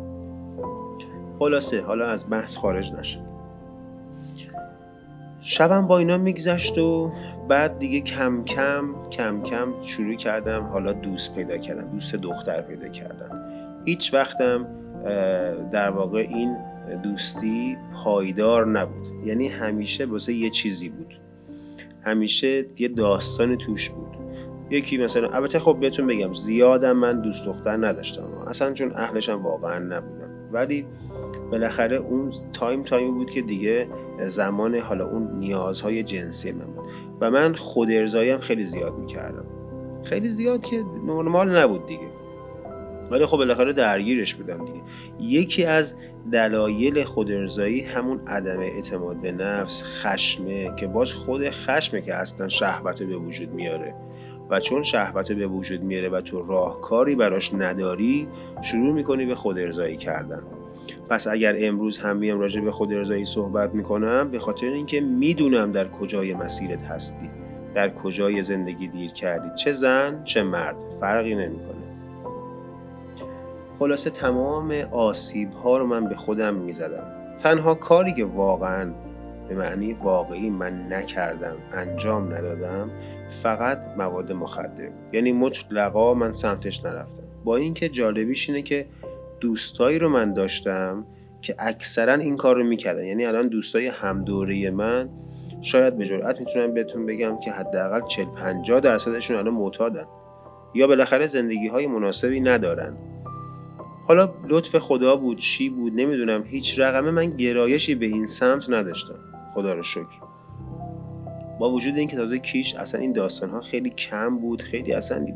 خلاصه 1.39 1.81
حالا 1.81 2.07
از 2.07 2.31
بحث 2.31 2.57
خارج 2.57 2.93
نشد 2.93 3.32
شبم 5.43 5.87
با 5.87 5.99
اینا 5.99 6.19
میگذشت 6.19 6.79
و 6.79 7.13
بعد 7.49 7.79
دیگه 7.79 8.01
کم 8.01 8.45
کم 8.45 8.85
کم 9.11 9.43
کم 9.43 9.69
شروع 9.83 10.15
کردم 10.15 10.63
حالا 10.63 10.93
دوست 10.93 11.35
پیدا 11.35 11.57
کردم 11.57 11.91
دوست 11.93 12.17
دختر 12.17 12.61
پیدا 12.61 12.89
کردم 12.89 13.43
هیچ 13.85 14.15
وقتم 14.15 14.67
در 15.73 15.91
واقع 15.91 16.19
این 16.19 16.57
دوستی 17.03 17.77
پایدار 18.05 18.67
نبود. 18.67 19.27
یعنی 19.27 19.49
همیشه 19.49 20.05
واسه 20.05 20.33
یه 20.33 20.51
چیزی 20.51 20.89
بود. 20.89 21.21
همیشه 22.03 22.65
یه 22.79 22.89
داستان 22.89 23.57
توش 23.57 23.91
بود. 23.91 24.17
یکی 24.71 24.99
مثلا 24.99 25.29
البته 25.29 25.59
خب 25.59 25.77
بهتون 25.81 26.07
بگم 26.07 26.35
زیادم 26.35 26.93
من 26.93 27.21
دوست 27.21 27.47
دختر 27.47 27.87
نداشتم. 27.87 28.23
اصلا 28.47 28.73
چون 28.73 28.93
اهلشم 28.97 29.43
واقعا 29.43 29.79
نبودم 29.79 30.32
ولی 30.53 30.87
بالاخره 31.51 31.97
اون 31.97 32.33
تایم 32.53 32.83
تایمی 32.83 33.11
بود 33.11 33.31
که 33.31 33.43
دیگه 33.43 33.89
زمان 34.21 34.75
حالا 34.75 35.07
اون 35.07 35.39
نیازهای 35.39 36.03
جنسی 36.03 36.53
من 36.53 36.65
بود. 36.65 36.89
و 37.21 37.31
من 37.31 37.55
خود 37.55 37.91
ارزاییم 37.91 38.39
خیلی 38.39 38.67
زیاد 38.67 38.99
می‌کردم. 38.99 39.45
خیلی 40.05 40.29
زیاد 40.29 40.65
که 40.65 40.85
نرمال 41.07 41.59
نبود 41.59 41.87
دیگه. 41.87 42.09
ولی 43.11 43.27
خب 43.27 43.37
بالاخره 43.37 43.73
درگیرش 43.73 44.35
بودم 44.35 44.65
دیگه. 44.65 44.81
یکی 45.21 45.65
از 45.65 45.95
دلایل 46.33 47.05
خود 47.05 47.31
ارزایی 47.31 47.81
همون 47.81 48.21
عدم 48.27 48.61
اعتماد 48.61 49.17
به 49.21 49.33
نفس 49.33 49.83
خشمه 49.85 50.75
که 50.77 50.87
باز 50.87 51.13
خود 51.13 51.51
خشمه 51.51 52.01
که 52.01 52.15
اصلا 52.15 52.49
شهوت 52.49 53.03
به 53.03 53.17
وجود 53.17 53.53
میاره. 53.53 53.95
و 54.53 54.61
چون 54.61 54.83
شهوت 54.83 55.33
به 55.33 55.47
وجود 55.47 55.83
میاره 55.83 56.09
و 56.09 56.21
تو 56.21 56.47
راهکاری 56.47 57.15
براش 57.15 57.55
نداری 57.55 58.29
شروع 58.63 58.93
می‌کنی 58.93 59.27
به 59.27 59.35
خود 59.35 59.59
ارزایی 59.59 59.97
کردن. 59.97 60.43
پس 61.09 61.27
اگر 61.27 61.57
امروز 61.59 61.99
هم 61.99 62.17
میام 62.17 62.41
راجع 62.41 62.61
به 62.61 62.73
خود 62.73 62.93
ارزایی 62.93 63.25
صحبت 63.25 63.75
می‌کنم 63.75 64.31
به 64.31 64.39
خاطر 64.39 64.67
اینکه 64.67 65.01
می‌دونم 65.01 65.73
در 65.73 65.89
کجای 65.89 66.35
مسیرت 66.35 66.83
هستی 66.83 67.31
در 67.75 67.91
کجای 67.95 68.43
زندگی 68.43 68.89
دیر 68.89 69.13
کردی 69.13 69.49
چه 69.55 69.73
زن 69.73 70.25
چه 70.25 70.43
مرد 70.43 70.77
فرقی 71.01 71.35
نمی‌کنه. 71.35 71.83
خلاصه 73.79 74.11
تمام 74.11 74.71
آسیب 74.91 75.53
ها 75.53 75.79
رو 75.79 75.87
من 75.87 76.05
به 76.05 76.15
خودم 76.15 76.55
می‌زدم. 76.55 77.07
تنها 77.39 77.75
کاری 77.75 78.15
که 78.15 78.25
واقعا 78.25 78.91
به 79.49 79.55
معنی 79.55 79.93
واقعی 79.93 80.51
من 80.51 80.93
نکردم 80.93 81.57
انجام 81.73 82.35
ندادم 82.35 82.91
فقط 83.43 83.79
مواد 83.99 84.33
مخدر. 84.33 84.89
یعنی 85.13 85.33
مطلقا 85.33 86.15
من 86.15 86.33
سمتش 86.33 86.85
نرفتم. 86.85 87.23
با 87.45 87.57
اینکه 87.57 87.89
جالبیش 87.89 88.49
اینه 88.49 88.63
که 88.63 88.87
دوستایی 89.41 89.99
رو 89.99 90.09
من 90.09 90.35
داشتم 90.35 91.07
که 91.43 91.55
اکثرا 91.59 92.15
این 92.15 92.37
کار 92.37 92.57
رو 92.57 92.65
می‌کردن. 92.65 93.05
یعنی 93.05 93.25
الان 93.25 93.49
دوستای 93.49 93.87
همدوره 93.87 94.71
من 94.71 95.09
شاید 95.61 95.99
به 95.99 96.07
جرئت 96.07 96.41
می‌تونم 96.41 96.75
بهتون 96.75 97.07
بگم 97.07 97.39
که 97.39 97.53
حداقل 97.53 98.07
40 98.07 98.27
50 98.27 98.81
درصدشون 98.81 99.37
الان 99.37 99.55
معتادن. 99.55 100.05
یا 100.75 100.87
بالاخره 100.87 101.27
زندگی 101.27 101.69
های 101.69 101.87
مناسبی 101.87 102.41
ندارن. 102.41 102.97
حالا 104.09 104.35
لطف 104.49 104.79
خدا 104.79 105.17
بود 105.17 105.39
چی 105.39 105.71
بود 105.71 105.93
نمی‌دونم. 105.97 106.45
هیچ 106.47 106.79
رقمه 106.79 107.11
من 107.11 107.27
گرایشی 107.37 107.95
به 107.95 108.07
این 108.07 108.27
سمت 108.27 108.71
نداشتم. 108.71 109.19
خدا 109.55 109.75
رو 109.75 109.83
شکر. 109.83 110.32
با 111.63 111.71
وجود 111.71 111.97
اینکه 111.97 112.17
تازه 112.17 112.39
کیش 112.39 112.75
اصلا 112.75 113.01
این 113.01 113.13
داستان 113.13 113.51
ها 113.51 113.61
خیلی 113.61 113.91
کم 113.91 114.39
بود 114.39 114.63
خیلی 114.63 114.93
اصلا 114.93 115.27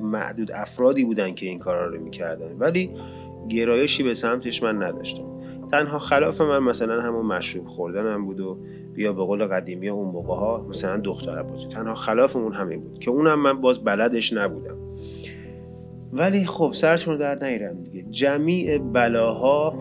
معدود 0.00 0.52
افرادی 0.52 1.04
بودن 1.04 1.34
که 1.34 1.46
این 1.46 1.58
کارا 1.58 1.86
رو 1.86 2.02
می‌کردن. 2.02 2.56
ولی 2.58 2.90
گرایشی 3.48 4.02
به 4.02 4.14
سمتش 4.14 4.62
من 4.62 4.82
نداشتم. 4.82 5.24
تنها 5.72 5.98
خلاف 5.98 6.40
من 6.40 6.58
مثلا 6.58 7.02
همون 7.02 7.26
مشروب 7.26 7.66
خوردنم 7.66 8.24
بود 8.24 8.40
و 8.40 8.58
بیا 8.94 9.12
به 9.12 9.24
قول 9.24 9.46
قدیمی 9.46 9.88
اون 9.88 10.12
موقع 10.12 10.34
ها 10.34 10.66
مثلا 10.68 10.96
دختر 10.96 11.42
بازی 11.42 11.68
تنها 11.68 11.94
خلاف 11.94 12.36
اون 12.36 12.52
همین 12.52 12.80
بود 12.80 12.98
که 12.98 13.10
اونم 13.10 13.40
من 13.40 13.60
باز 13.60 13.84
بلدش 13.84 14.32
نبودم. 14.32 14.76
ولی 16.12 16.46
خب 16.46 16.72
سرتون 16.74 17.14
رو 17.14 17.20
در 17.20 17.44
نیرم 17.44 17.82
دیگه. 17.82 18.02
جمیع 18.10 18.78
بلاها 18.78 19.78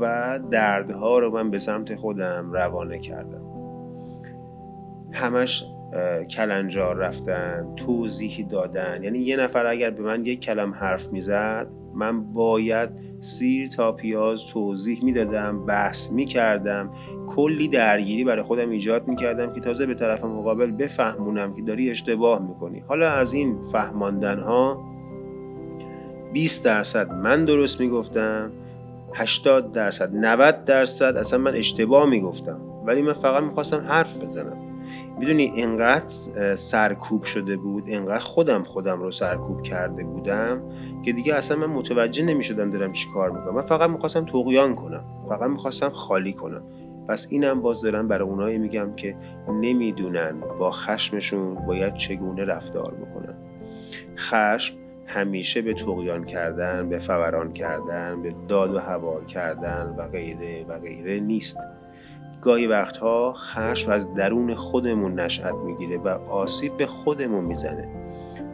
و 0.00 0.40
دردها 0.50 1.18
رو 1.18 1.30
من 1.30 1.50
به 1.50 1.58
سمت 1.58 1.94
خودم 1.94 2.52
روانه 2.52 2.98
کردم. 2.98 3.53
همش 5.14 5.64
کلنجار 6.30 6.96
رفتن 6.96 7.66
توضیح 7.76 8.46
دادن. 8.50 9.04
یعنی 9.04 9.18
یه 9.18 9.36
نفر 9.36 9.66
اگر 9.66 9.90
به 9.90 10.02
من 10.02 10.26
یک 10.26 10.40
کلم 10.40 10.74
حرف 10.74 11.12
می‌زد 11.12 11.66
من 11.94 12.32
باید 12.32 12.90
سیر 13.20 13.68
تا 13.68 13.92
پیاز 13.92 14.40
توضیح 14.52 15.04
می‌دادم 15.04 15.66
بحث 15.66 16.10
می‌کردم. 16.10 16.90
کلی 17.26 17.68
درگیری 17.68 18.24
برای 18.24 18.42
خودم 18.42 18.70
ایجاد 18.70 19.08
می‌کردم 19.08 19.52
که 19.52 19.60
تازه 19.60 19.86
به 19.86 19.94
طرف 19.94 20.24
مقابل 20.24 20.70
بفهمونم 20.70 21.54
که 21.54 21.62
داری 21.62 21.90
اشتباه 21.90 22.42
می‌کنی. 22.42 22.84
حالا 22.88 23.10
از 23.10 23.32
این 23.32 23.58
فهماندن 23.72 24.38
ها 24.38 24.84
20 26.32 26.64
درصد 26.64 27.12
من 27.12 27.44
درست 27.44 27.80
می‌گفتم 27.80 28.52
80 29.14 29.72
درصد 29.72 30.16
90 30.16 30.64
درصد 30.64 31.16
اصلا 31.16 31.38
من 31.38 31.54
اشتباه 31.54 32.10
می‌گفتم. 32.10 32.60
ولی 32.86 33.02
من 33.02 33.12
فقط 33.12 33.42
می‌خواستم 33.42 33.84
حرف 33.88 34.22
بزنم. 34.22 34.73
می‌دونی 35.18 35.52
انقدر 35.56 36.54
سرکوب 36.54 37.22
شده 37.22 37.56
بود 37.56 37.84
انقدر 37.86 38.18
خودم 38.18 38.62
خودم 38.62 39.02
رو 39.02 39.10
سرکوب 39.10 39.62
کرده 39.62 40.04
بودم 40.04 40.62
که 41.02 41.12
دیگه 41.12 41.34
اصلا 41.34 41.56
من 41.56 41.66
متوجه 41.66 42.24
نمی‌شدم 42.24 42.70
دارم 42.70 42.92
چی 42.92 43.08
کار 43.14 43.30
می‌کنم. 43.30 43.54
من 43.54 43.62
فقط 43.62 43.90
می‌خواستم 43.90 44.24
تقیان 44.24 44.74
کنم 44.74 45.04
فقط 45.28 45.50
می‌خواستم 45.50 45.90
خالی 45.90 46.32
کنم. 46.32 46.62
پس 47.08 47.26
اینم 47.30 47.62
باز 47.62 47.82
دارم 47.82 48.08
برای 48.08 48.28
اونایی 48.28 48.58
میگم 48.58 48.94
که 48.96 49.16
نمی‌دونن 49.48 50.40
با 50.58 50.70
خشمشون 50.70 51.54
باید 51.54 51.94
چگونه 51.94 52.44
رفتار 52.44 52.94
بکنن. 52.94 53.34
خشم 54.16 54.74
همیشه 55.06 55.62
به 55.62 55.74
تقیان 55.74 56.24
کردن 56.24 56.88
به 56.88 56.98
فوران 56.98 57.52
کردن 57.52 58.22
به 58.22 58.34
داد 58.48 58.74
و 58.74 58.78
هوار 58.78 59.24
کردن 59.24 59.94
و 59.98 60.08
غیره 60.08 60.64
و 60.68 60.78
غیره 60.78 61.20
نیست. 61.20 61.56
گاهی 62.44 62.66
وقتها 62.66 63.32
خشم 63.32 63.90
از 63.90 64.14
درون 64.14 64.54
خودمون 64.54 65.20
نشأت 65.20 65.54
می‌گیره 65.54 65.98
و 65.98 66.08
آسیب 66.08 66.76
به 66.76 66.86
خودمون 66.86 67.44
می‌زنه. 67.44 67.88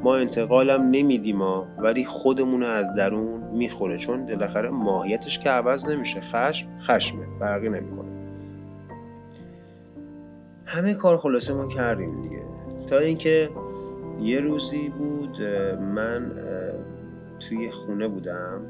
ما 0.03 0.17
انتقالم 0.17 0.83
نمیدیم 0.91 1.43
ولی 1.79 2.05
خودمون 2.05 2.63
از 2.63 2.95
درون 2.95 3.41
می‌خوره 3.41 3.99
چون 3.99 4.27
بالاخره 4.27 4.71
ماهیتش 4.71 5.39
که 5.39 5.51
عوض 5.51 5.87
نمیشه 5.87 6.21
خشم 6.21 6.69
خشمه 6.81 7.27
فرقی 7.39 7.69
نمی‌کنه. 7.69 8.09
همه 10.67 10.95
کار 10.95 11.19
خلاصه 11.19 11.55
ما 11.55 11.67
کردیم 11.67 12.23
دیگه. 12.23 12.43
تا 12.89 12.99
اینکه 12.99 13.51
یه 14.21 14.41
روزی 14.41 14.89
بود 14.89 15.43
من 15.95 16.33
توی 17.41 17.71
خونه 17.71 18.09
بودم 18.09 18.61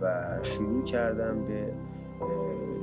و 0.00 0.24
شروع 0.42 0.84
کردم 0.84 1.46
به 1.46 1.72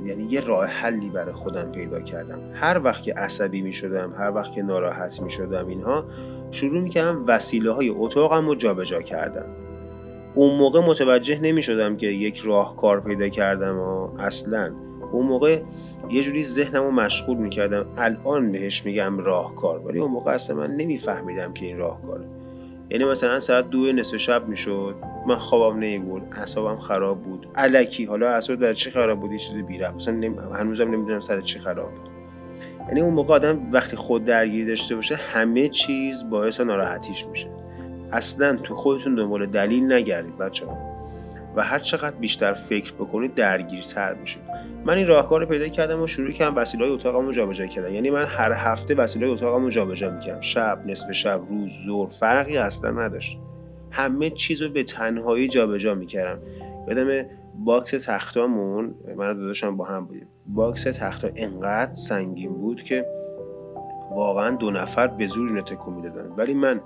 یعنی 0.04 0.24
یه 0.24 0.40
راه 0.40 0.66
حلی 0.66 1.08
برای 1.08 1.32
خودم 1.32 1.72
پیدا 1.72 2.00
کردم. 2.00 2.38
هر 2.54 2.80
وقت 2.84 3.02
که 3.02 3.14
عصبی 3.14 3.62
می 3.62 3.72
شدم 3.72 4.14
هر 4.18 4.30
وقت 4.30 4.52
که 4.52 4.62
ناراحت 4.62 5.22
می 5.22 5.30
شدم 5.30 5.68
اینها 5.68 6.04
شروع 6.50 6.80
می 6.80 6.90
کردم 6.90 7.24
وسیله 7.26 7.72
های 7.72 7.88
اتاقم 7.88 8.46
رو 8.46 8.54
جابجا 8.54 9.02
کردم. 9.02 9.46
اون 10.34 10.58
موقع 10.58 10.80
متوجه 10.80 11.40
نمی 11.40 11.62
شدم 11.62 11.96
که 11.96 12.06
یک 12.06 12.38
راهکار 12.38 13.00
پیدا 13.00 13.28
کردم 13.28 13.78
و 13.78 14.10
اصلا 14.18 14.72
اون 15.12 15.26
موقع 15.26 15.60
یه 16.10 16.22
جوری 16.22 16.44
ذهنم 16.44 16.82
رو 16.82 16.90
مشغول 16.90 17.36
می‌کردم 17.36 17.86
الان 17.96 18.52
بهش 18.52 18.86
میگم 18.86 19.18
راهکار 19.18 19.78
ولی 19.78 19.98
اون 19.98 20.10
موقع 20.10 20.32
اصلا 20.32 20.56
من 20.56 20.70
نمیفهمیدم 20.70 21.52
که 21.52 21.66
این 21.66 21.78
راهکاره. 21.78 22.24
یعنی 22.90 23.04
مثلا 23.04 23.40
ساعت 23.40 23.70
دو 23.70 23.92
نصف 23.92 24.16
شب 24.16 24.48
می‌شد 24.48 24.94
من 25.26 25.34
خوابم 25.34 25.78
نمی‌برد 25.78 26.22
اعصابم 26.36 26.78
خراب 26.78 27.22
بود. 27.22 27.48
الکی 27.54 28.04
حالا 28.04 28.28
اعصاب 28.28 28.60
در 28.60 28.74
چی 28.74 28.90
خراب 28.90 29.20
بود؟ 29.20 29.32
یه 29.32 29.38
چیزی 29.38 29.62
بیرم 29.62 29.94
مثلا 29.94 30.14
نم... 30.14 30.38
هنوزم 30.54 30.90
نمی‌دونم 30.90 31.20
سر 31.20 31.40
چی 31.40 31.58
خراب 31.58 31.90
بود. 31.90 32.08
یعنی 32.88 33.00
اون 33.00 33.14
موقع 33.14 33.34
آدم 33.34 33.72
وقتی 33.72 33.96
خود 33.96 34.24
درگیری 34.24 34.64
داشته 34.64 34.94
باشه 34.94 35.14
همه 35.14 35.68
چیز 35.68 36.24
باعث 36.30 36.60
ناراحتیش 36.60 37.26
میشه. 37.26 37.48
اصلا 38.12 38.56
تو 38.56 38.74
خودتون 38.74 39.14
دنبال 39.14 39.46
دلیل 39.46 39.92
نگردید 39.92 40.38
بچه 40.38 40.66
ها 40.66 40.87
و 41.58 41.60
هر 41.60 41.78
چقدر 41.78 42.16
بیشتر 42.16 42.52
فکر 42.52 42.92
بکنید 42.92 43.34
درگیرتر 43.34 44.14
میشید 44.14 44.42
من 44.84 44.94
این 44.94 45.06
راهکار 45.06 45.40
رو 45.40 45.46
پیدا 45.46 45.68
کردم 45.68 46.02
و 46.02 46.06
شروع 46.06 46.30
کردم 46.30 46.56
وسیله 46.56 46.84
های 46.84 46.94
اتاقم 46.94 47.26
رو 47.26 47.32
جابجا 47.32 47.66
کردم 47.66 47.94
یعنی 47.94 48.10
من 48.10 48.24
هر 48.24 48.52
هفته 48.52 48.94
وسیله 48.94 49.26
های 49.26 49.34
اتاقم 49.34 49.62
رو 49.62 49.70
جابجا 49.70 50.10
می‌کردم. 50.10 50.40
شب 50.40 50.82
نصف 50.86 51.12
شب 51.12 51.40
روز 51.48 51.70
زور 51.86 52.08
فرقی 52.08 52.58
اصلا 52.58 52.90
نداشت. 52.90 53.38
همه 53.90 54.30
چیز 54.30 54.62
رو 54.62 54.68
به 54.68 54.82
تنهایی 54.82 55.48
جابجا 55.48 55.94
می‌کردم. 55.94 56.42
یادم 56.88 57.26
box 57.54 57.90
تختامون 57.90 58.94
من 59.16 59.32
داداشم 59.32 59.76
با 59.76 59.84
هم 59.84 60.04
بودیم. 60.04 60.28
box 60.46 60.82
تختا 60.82 61.28
انقدر 61.36 61.92
سنگین 61.92 62.52
بود 62.52 62.82
که 62.82 63.06
واقعا 64.10 64.56
دو 64.56 64.70
نفر 64.70 65.06
به 65.06 65.26
زور 65.26 65.48
اینو 65.48 65.62
تکون 65.62 65.94
می‌دادن. 65.94 66.32
ولی 66.36 66.54
من 66.54 66.80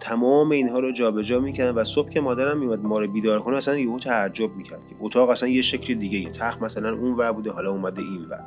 تمام 0.00 0.50
اینها 0.50 0.78
رو 0.78 0.92
جابجا 0.92 1.40
می‌کردم 1.40 1.76
و 1.76 1.84
صبح 1.84 2.08
که 2.08 2.20
مادرم 2.20 2.58
میومد 2.58 2.84
ما 2.84 2.98
رو 2.98 3.08
بیدار 3.08 3.40
کنه 3.40 3.56
اصلا 3.56 3.78
یهو 3.78 3.98
تعجب 3.98 4.56
می‌کرد 4.56 4.80
که 4.88 4.94
اتاق 5.00 5.30
اصلا 5.30 5.48
یه 5.48 5.62
شکل 5.62 5.94
دیگه 5.94 6.18
یه 6.18 6.30
تخت 6.30 6.62
مثلا 6.62 6.94
اون 6.94 7.12
ور 7.12 7.32
بوده 7.32 7.50
حالا 7.50 7.70
اومده 7.70 8.02
این 8.02 8.24
ور. 8.30 8.44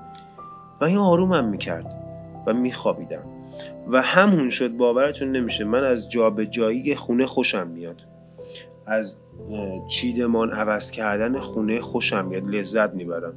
و 0.81 0.85
این 0.85 0.97
آرومم 0.97 1.45
می‌کرد 1.45 1.85
و 2.47 2.53
میخوابیدم. 2.53 3.23
و 3.91 4.01
همون 4.01 4.49
شد 4.49 4.71
باورتون 4.71 5.31
نمیشه 5.31 5.63
من 5.63 5.83
از 5.83 6.11
جابجایی 6.11 6.95
خونه 6.95 7.25
خوشم 7.25 7.67
میاد. 7.67 8.01
از 8.85 9.15
چیدمان 9.89 10.51
عوض 10.51 10.91
کردن 10.91 11.39
خونه 11.39 11.81
خوشم 11.81 12.25
میاد 12.25 12.47
لذت 12.47 12.93
می‌برم. 12.93 13.33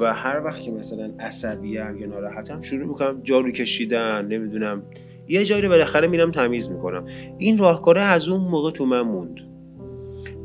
و 0.00 0.14
هر 0.14 0.44
وقت 0.44 0.60
که 0.60 0.72
مثلا 0.72 1.10
عصبیم 1.20 1.98
یا 1.98 2.06
ناراحتم 2.06 2.60
شروع 2.60 2.86
می‌کنم 2.86 3.20
جارو 3.22 3.50
کشیدن 3.50 4.26
نمی‌دونم 4.26 4.82
یه 5.28 5.44
جایی 5.44 5.62
رو 5.62 5.68
بالاخره 5.68 6.08
میرم 6.08 6.30
تمیز 6.30 6.70
می‌کنم. 6.70 7.04
این 7.38 7.58
راهکاره 7.58 8.02
از 8.02 8.28
اون 8.28 8.40
موقع 8.40 8.70
تو 8.70 8.86
من 8.86 9.00
موند. 9.00 9.36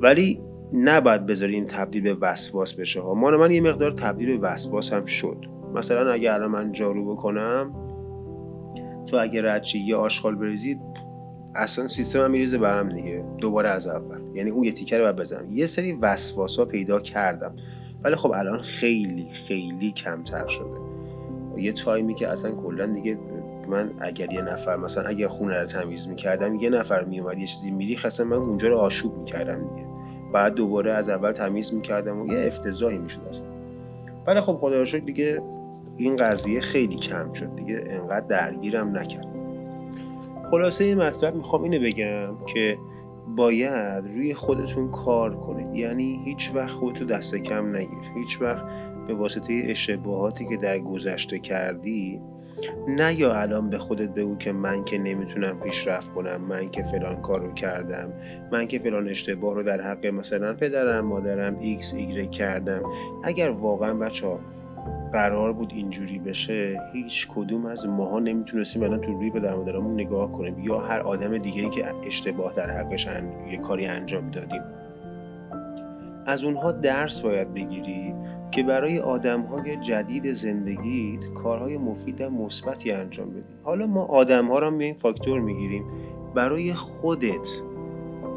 ولی 0.02 0.42
نباید 0.74 1.26
بذاری 1.26 1.54
این 1.54 1.66
تبدیل 1.66 2.04
به 2.04 2.14
وسواس 2.22 2.74
بشه 2.74 3.02
ها. 3.02 3.14
مان 3.14 3.36
من 3.36 3.52
یه 3.52 3.62
مقدار 3.62 3.92
تبدیل 3.92 4.38
به 4.38 4.48
وسواس 4.48 4.94
هم 4.94 5.06
شد. 5.06 5.38
مثلا 5.76 6.12
اگر 6.12 6.34
الان 6.34 6.52
من 6.52 6.72
جارو 6.72 7.16
بکنم 7.16 7.74
تو 9.08 9.18
اگر 9.18 9.42
رچی 9.42 9.80
یه 9.80 9.96
آشغال 9.96 10.36
بریزی 10.36 10.80
اصلا 11.56 11.88
سیستم 11.88 12.20
هم 12.20 12.32
میریزه 12.32 12.58
به 12.58 12.70
هم 12.70 12.90
دیگه. 12.90 13.26
دوباره 13.38 13.70
از 13.70 13.88
اول. 13.88 14.18
یعنی 14.36 14.50
اون 14.50 14.64
یه 14.64 14.72
تیکر 14.72 14.98
رو 14.98 15.14
بزنم. 15.14 15.52
یه 15.52 15.66
سری 15.66 15.94
وسواس 15.94 16.60
ها 16.60 16.66
پیدا 16.66 17.00
کردم. 17.00 17.56
ولی 18.04 18.16
خب 18.16 18.32
الان 18.36 18.62
خیلی 18.62 19.28
خیلی 19.34 19.92
کمتر 19.92 20.48
شده. 20.48 20.80
یه 21.58 21.72
تایمی 21.72 22.16
که 22.16 22.28
اصلا 22.28 22.52
کلا 22.52 22.86
دیگه 22.86 23.18
من 23.70 23.92
اگر 24.00 24.34
یه 24.34 24.42
نفر 24.42 24.76
مثلا 24.76 25.10
اگر 25.10 25.28
خونه 25.28 25.60
رو 25.60 25.66
تمیز 25.66 26.08
می‌کردم 26.08 26.56
یه 26.56 26.70
نفر 26.70 27.04
میومد 27.04 27.40
یه 27.40 27.46
چیزی 27.46 27.72
میری 27.72 27.98
خواستم 27.98 28.24
من 28.24 28.38
اونجا 28.38 28.68
رو 28.68 28.78
آشوب 28.78 29.18
می‌کردم 29.18 29.76
دیگه. 29.76 29.88
بعد 30.34 30.54
دوباره 30.54 30.94
از 30.94 31.10
اول 31.10 31.32
تمیز 31.32 31.74
می‌کردم 31.74 32.22
و 32.22 32.28
یه 32.28 32.48
افتضاحی 32.48 32.98
می‌شد 32.98 33.22
اصلا. 33.30 33.46
ولی 34.28 34.40
خب 34.40 34.58
خدا 34.58 34.82
رو 34.82 34.87
شکر 34.87 35.00
دیگه 35.00 35.42
این 35.98 36.16
قضیه 36.16 36.60
خیلی 36.60 36.96
کم 36.96 37.34
شد 37.34 37.56
دیگه. 37.56 37.84
انقدر 37.88 38.28
درگیرم 38.28 38.98
نکرد. 38.98 39.28
خلاصه 40.52 40.84
این 40.84 40.98
مطلب 40.98 41.36
می‌خوام 41.36 41.64
اینو 41.64 41.80
بگم 41.80 42.46
که 42.46 42.78
باید 43.36 44.06
روی 44.08 44.34
خودتون 44.34 44.92
کار 44.92 45.36
کنید. 45.36 45.76
یعنی 45.76 46.22
هیچ 46.26 46.52
وقت 46.56 46.72
خودتو 46.72 47.06
دست 47.06 47.36
کم 47.36 47.76
نگیر. 47.76 48.12
هیچ 48.16 48.42
وقت 48.42 48.66
به 49.08 49.14
واسطه 49.14 49.62
اشتباهاتی 49.66 50.46
که 50.46 50.58
در 50.58 50.80
گذشته 50.80 51.40
کردی 51.40 52.22
نه 52.88 53.20
یا 53.20 53.34
الان 53.34 53.70
به 53.70 53.78
خودت 53.78 54.10
بگو 54.10 54.38
که 54.38 54.52
من 54.52 54.84
که 54.84 54.98
نمی‌تونم 54.98 55.60
پیشرفت 55.60 56.14
کنم 56.14 56.42
من 56.42 56.70
که 56.70 56.84
فلان 56.84 57.22
کارو 57.22 57.54
کردم 57.54 58.14
من 58.52 58.68
که 58.68 58.80
فلان 58.80 59.10
اشتباه 59.10 59.56
رو 59.56 59.64
در 59.64 59.82
حق 59.82 60.06
مثلا 60.06 60.54
پدرم 60.54 61.06
مادرم 61.06 61.58
ایکس 61.60 61.94
ایگرگ 61.94 62.28
کردم. 62.28 62.82
اگر 63.24 63.50
واقعا 63.50 63.94
بچه 63.94 64.28
ها 64.28 64.40
قرار 65.14 65.54
بود 65.54 65.72
اینجوری 65.76 66.20
بشه 66.20 66.82
هیچ 66.94 67.28
کدوم 67.36 67.66
از 67.66 67.88
ماها 67.88 68.20
نمی‌تونستیم 68.20 68.84
الان 68.84 69.02
تو 69.02 69.14
روی 69.14 69.32
پدر 69.32 69.56
مادرمون 69.56 69.94
نگاه 69.94 70.32
کنیم. 70.32 70.60
یا 70.60 70.80
هر 70.80 71.00
آدم 71.00 71.38
دیگری 71.38 71.70
که 71.70 71.86
اشتباه 72.06 72.54
در 72.54 72.70
حقش 72.70 73.08
یه 73.52 73.58
کاری 73.58 73.86
انجام 73.86 74.32
دادیم. 74.32 74.62
از 76.26 76.44
اونها 76.44 76.72
درس 76.72 77.22
باید 77.22 77.54
بگیری. 77.54 78.14
که 78.56 78.64
برای 78.64 78.98
های 79.52 79.78
جدید 79.78 80.34
زندگیت 80.34 81.34
کارهای 81.34 81.78
مفید 81.78 82.22
و 82.22 82.30
مثبتی 82.30 82.92
انجام 82.92 83.30
بدی. 83.30 83.44
حالا 83.64 83.88
ما 83.88 84.06
ها 84.06 84.60
رو 84.60 84.72
میایم 84.72 84.96
فاکتور 84.96 85.40
می‌گیریم. 85.40 85.84
برای 86.36 86.74
خودت 86.74 87.62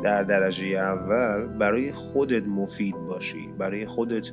در 0.03 0.23
درجه 0.23 0.69
اول 0.69 1.47
برای 1.47 1.93
خودت 1.93 2.47
مفید 2.47 2.97
باشی. 2.97 3.49
برای 3.59 3.87
خودت 3.87 4.31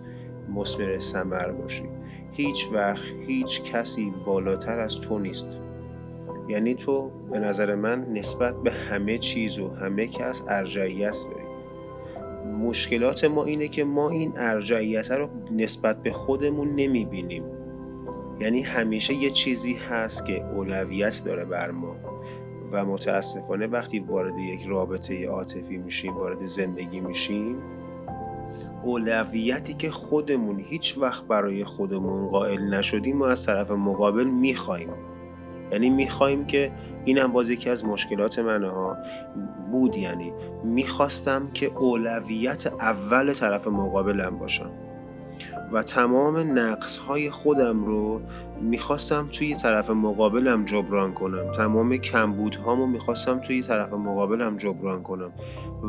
مثمر 0.55 0.99
ثمر 0.99 1.51
باشی. 1.51 1.83
هیچ 2.31 2.69
وقت 2.73 3.03
هیچ 3.27 3.63
کسی 3.63 4.13
بالاتر 4.25 4.79
از 4.79 5.01
تو 5.01 5.19
نیست. 5.19 5.45
یعنی 6.47 6.75
تو 6.75 7.11
به 7.31 7.39
نظر 7.39 7.75
من 7.75 8.05
نسبت 8.13 8.55
به 8.63 8.71
همه 8.71 9.17
چیز 9.17 9.59
و 9.59 9.69
همه 9.69 10.07
کس 10.07 10.43
ارجعیت 10.49 11.15
داری. 11.31 11.42
مشکلات 12.63 13.23
ما 13.23 13.43
اینه 13.43 13.67
که 13.67 13.83
ما 13.83 14.09
این 14.09 14.33
ارجعیت 14.35 15.11
رو 15.11 15.29
نسبت 15.51 16.03
به 16.03 16.11
خودمون 16.11 16.75
نمی‌بینیم. 16.75 17.43
یعنی 18.39 18.61
همیشه 18.61 19.13
یه 19.13 19.29
چیزی 19.29 19.73
هست 19.73 20.25
که 20.25 20.45
اولویت 20.45 21.23
داره 21.25 21.45
بر 21.45 21.71
ما 21.71 21.95
و 22.71 22.85
متاسفانه 22.85 23.67
وقتی 23.67 23.99
وارد 23.99 24.37
یک 24.37 24.65
رابطه 24.65 25.27
عاطفی 25.27 25.77
میشیم 25.77 26.17
وارد 26.17 26.45
زندگی 26.45 26.99
میشیم 26.99 27.55
اولویتی 28.83 29.73
که 29.73 29.91
خودمون 29.91 30.59
هیچ 30.59 30.97
وقت 30.97 31.23
برای 31.23 31.63
خودمون 31.63 32.27
قائل 32.27 32.61
نشدیم 32.61 33.21
و 33.21 33.23
از 33.23 33.45
طرف 33.45 33.71
مقابل 33.71 34.23
می‌خوایم 34.23 34.93
یعنی 35.71 35.89
می‌خوایم 35.89 36.45
که 36.45 36.71
اینم 37.05 37.31
باز 37.31 37.49
یکی 37.49 37.69
از 37.69 37.85
مشکلات 37.85 38.39
منه 38.39 38.69
ها. 38.69 38.97
بود 39.71 39.97
یعنی 39.97 40.33
می‌خواستم 40.63 41.51
که 41.53 41.65
اولویت 41.65 42.67
اول 42.67 43.33
طرف 43.33 43.67
مقابلم 43.67 44.37
باشم. 44.37 44.71
و 45.71 45.83
تمام 45.83 46.59
نقص 46.59 46.97
های 46.97 47.29
خودم 47.29 47.85
رو 47.85 48.21
می‌خواستم 48.61 49.29
توی 49.31 49.55
طرف 49.55 49.89
مقابلم 49.89 50.65
جبران 50.65 51.13
کنم. 51.13 51.51
تمام 51.51 51.97
کمبودهامو 51.97 52.87
می‌خواستم 52.87 53.39
توی 53.39 53.61
طرف 53.61 53.93
مقابلم 53.93 54.57
جبران 54.57 55.03
کنم. 55.03 55.31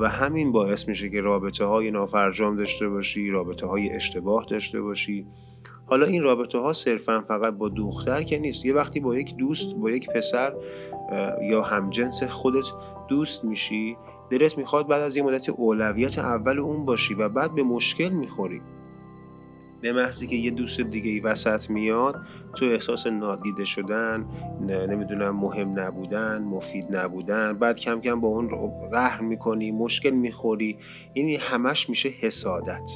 و 0.00 0.09
همین 0.09 0.53
باعث 0.53 0.88
میشه 0.88 1.11
که 1.11 1.20
رابطه 1.20 1.64
های 1.64 1.90
نافرجام 1.90 2.57
داشته 2.57 2.88
باشی 2.88 3.31
رابطه 3.31 3.66
های 3.66 3.90
اشتباه 3.90 4.46
داشته 4.50 4.81
باشی. 4.81 5.27
حالا 5.86 6.06
این 6.06 6.22
رابطه 6.22 6.58
ها 6.58 6.72
صرفا 6.72 7.24
فقط 7.28 7.54
با 7.54 7.68
دختر 7.68 8.22
که 8.22 8.38
نیست. 8.38 8.64
یه 8.64 8.74
وقتی 8.74 9.00
با 9.00 9.16
یک 9.16 9.36
دوست 9.36 9.74
با 9.74 9.90
یک 9.90 10.10
پسر 10.10 10.52
یا 11.42 11.62
همجنس 11.62 12.22
خودت 12.22 12.66
دوست 13.08 13.44
میشی 13.44 13.96
دلت 14.30 14.58
می‌خواد 14.58 14.88
بعد 14.88 15.02
از 15.02 15.16
یه 15.16 15.22
مدت 15.22 15.48
اولویت 15.48 16.18
اول 16.18 16.58
اون 16.58 16.84
باشی 16.84 17.14
و 17.14 17.28
بعد 17.28 17.54
به 17.54 17.62
مشکل 17.62 18.08
می‌خوری. 18.08 18.62
به 19.80 19.92
محضی 19.92 20.26
که 20.26 20.36
یه 20.36 20.50
دوست 20.50 20.80
دیگه 20.80 21.10
ای 21.10 21.20
وسط 21.20 21.70
میاد 21.70 22.16
تو 22.54 22.64
احساس 22.66 23.06
نادیده 23.06 23.64
شدن 23.64 24.26
نمی‌دونم 24.88 25.36
مهم 25.36 25.80
نبودن 25.80 26.42
مفید 26.42 26.96
نبودن 26.96 27.52
بعد 27.52 27.80
کم 27.80 28.00
کم 28.00 28.20
با 28.20 28.28
اون 28.28 28.48
قهر 28.92 29.20
می‌کنی 29.20 29.70
مشکل 29.70 30.10
می‌خوری. 30.10 30.78
این 31.12 31.38
همش 31.40 31.88
میشه 31.88 32.08
حسادت. 32.08 32.90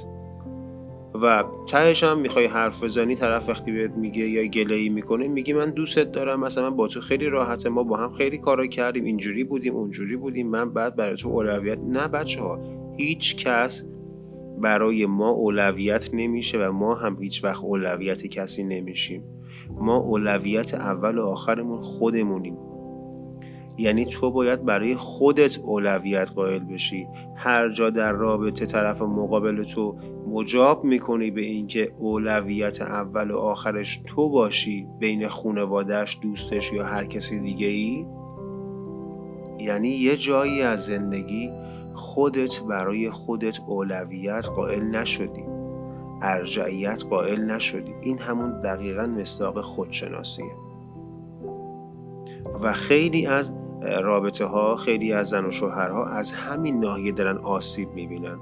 و 1.23 1.45
تهش 1.67 2.05
هم 2.05 2.19
می‌خوای 2.19 2.47
حرف 2.47 2.85
بزنی 2.85 3.15
طرف 3.15 3.49
وقتی 3.49 3.73
بهت 3.73 3.91
میگه 3.91 4.29
یا 4.29 4.45
گله 4.45 4.77
ای 4.77 4.89
می‌کنه 4.89 5.29
میگی 5.29 5.53
من 5.53 5.71
دوستت 5.71 6.13
دارم 6.13 6.41
مثلا 6.41 6.71
با 6.71 6.89
تو 6.89 7.01
خیلی 7.01 7.27
راحته 7.27 7.69
ما 7.69 7.83
با 7.83 7.97
هم 7.97 8.13
خیلی 8.13 8.39
کارا 8.39 8.67
کردیم 8.67 9.05
اینجوری 9.05 9.45
بودیم 9.45 9.77
اونجوری 9.77 10.17
بودیم 10.17 10.49
من 10.49 10.71
بعد 10.71 10.97
برای 10.97 11.17
تو 11.17 11.29
اولویت 11.29 11.79
نه 11.79 12.09
بچه 12.09 12.41
ها 12.41 12.59
هیچ 12.97 13.37
کس 13.37 13.85
برای 14.61 15.07
ما 15.07 15.31
اولویت 15.31 16.11
نمیشه 16.13 16.59
و 16.59 16.73
ما 16.73 16.95
هم 16.95 17.17
هیچ 17.21 17.45
وقت 17.45 17.65
اولویت 17.65 18.27
کسی 18.27 18.65
نمیشیم. 18.65 19.25
ما 19.71 19.97
اولویت 19.97 20.75
اول 20.75 21.19
و 21.19 21.23
آخرمون 21.23 21.81
خودمونیم. 21.81 22.57
یعنی 23.79 24.05
تو 24.05 24.31
باید 24.31 24.65
برای 24.65 24.95
خودت 24.95 25.59
اولویت 25.59 26.31
قائل 26.31 26.59
بشی. 26.59 27.07
هر 27.37 27.69
جا 27.69 27.91
در 27.91 28.13
رابطه 28.13 28.67
طرف 28.67 29.03
مقابل 29.03 29.65
تو 29.65 29.97
مجاب 30.29 30.85
می‌کنی 30.85 31.31
به 31.31 31.41
اینکه 31.41 31.93
اولویت 31.99 32.83
اول 32.83 33.31
و 33.31 33.37
آخرش 33.39 34.01
تو 34.07 34.31
باشی 34.31 34.87
بین 34.99 35.29
خونوادهش 35.29 36.19
دوستش 36.23 36.73
یا 36.73 36.85
هر 36.85 37.05
کسی 37.05 37.41
دیگه 37.41 37.67
ای 37.67 38.07
یعنی 39.59 39.89
یه 39.89 40.17
جایی 40.17 40.63
از 40.63 40.87
زندگی 40.87 41.51
خودت 41.95 42.61
برای 42.61 43.11
خودت 43.11 43.61
اولویت 43.67 44.47
قائل 44.47 44.83
نشدی. 44.83 45.45
ارجعیت 46.23 47.05
قائل 47.11 47.41
نشدی. 47.41 47.95
این 48.03 48.19
همون 48.19 48.61
دقیقا 48.61 49.07
مصداق 49.07 49.61
خودشناسیه. 49.61 50.53
و 52.63 52.73
خیلی 52.73 53.27
از 53.27 53.55
رابطه 53.83 54.45
ها 54.45 54.77
خیلی 54.77 55.13
از 55.13 55.29
زن 55.29 55.45
و 55.45 55.51
شوهرها 55.51 56.07
از 56.07 56.33
همین 56.33 56.81
ناحیه 56.81 57.13
دارن 57.13 57.37
آسیب 57.37 57.89
می‌بینن. 57.95 58.39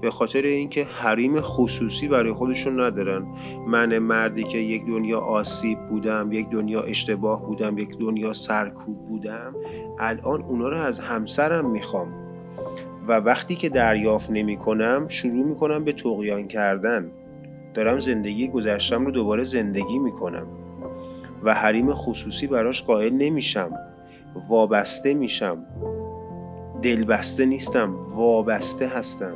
به 0.00 0.10
خاطر 0.10 0.42
اینکه 0.42 0.84
حریم 0.84 1.40
خصوصی 1.40 2.08
برای 2.08 2.32
خودشون 2.32 2.80
ندارن. 2.80 3.26
من 3.66 3.98
مردی 3.98 4.44
که 4.44 4.58
یک 4.58 4.86
دنیا 4.86 5.20
آسیب 5.20 5.78
بودم 5.86 6.32
یک 6.32 6.50
دنیا 6.50 6.82
اشتباه 6.82 7.46
بودم 7.46 7.78
یک 7.78 7.98
دنیا 7.98 8.32
سرکوب 8.32 9.08
بودم 9.08 9.54
الان 9.98 10.42
اونا 10.42 10.68
رو 10.68 10.76
از 10.76 11.00
همسرم 11.00 11.70
می‌خوام. 11.70 12.08
و 13.08 13.12
وقتی 13.12 13.56
که 13.56 13.68
دریافت 13.68 14.30
نمی 14.30 14.56
کنم 14.56 15.08
شروع 15.08 15.46
می 15.46 15.54
کنم 15.54 15.84
به 15.84 15.92
تقیان 15.92 16.48
کردن. 16.48 17.10
دارم 17.74 17.98
زندگی 17.98 18.48
گذشتم 18.48 19.04
رو 19.04 19.10
دوباره 19.10 19.42
زندگی 19.42 19.98
می 19.98 20.12
کنم 20.12 20.46
و 21.42 21.54
حریم 21.54 21.92
خصوصی 21.92 22.46
براش 22.46 22.82
قائل 22.82 23.12
نمیشم. 23.12 23.70
وابسته 24.48 25.14
میشم. 25.14 25.58
دلبسته 26.82 27.46
نیستم 27.46 27.94
وابسته 27.94 28.86
هستم. 28.86 29.34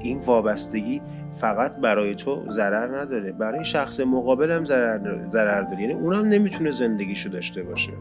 این 0.00 0.18
وابستگی 0.18 1.02
فقط 1.32 1.76
برای 1.76 2.14
تو 2.14 2.50
ضرر 2.50 2.98
نداره 2.98 3.32
برای 3.32 3.64
شخص 3.64 4.00
مقابلم 4.00 4.64
ضرر 4.64 5.28
ضرر 5.28 5.62
داره. 5.62 5.80
یعنی 5.80 5.92
اونم 5.92 6.26
نمی‌تونه 6.26 6.70
زندگیشو 6.70 7.30
داشته 7.30 7.62
باشه. 7.62 7.92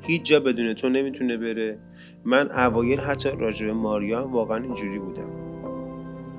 هیچ 0.00 0.22
جا 0.22 0.40
بدون 0.40 0.74
تو 0.74 0.88
نمی‌تونه 0.88 1.36
بره. 1.36 1.78
من 2.24 2.50
اوایل 2.50 3.00
حتی 3.00 3.30
راجع 3.38 3.66
به 3.66 3.72
ماریا 3.72 4.28
واقعا 4.28 4.62
اینجوری 4.62 4.98
بودم. 4.98 5.28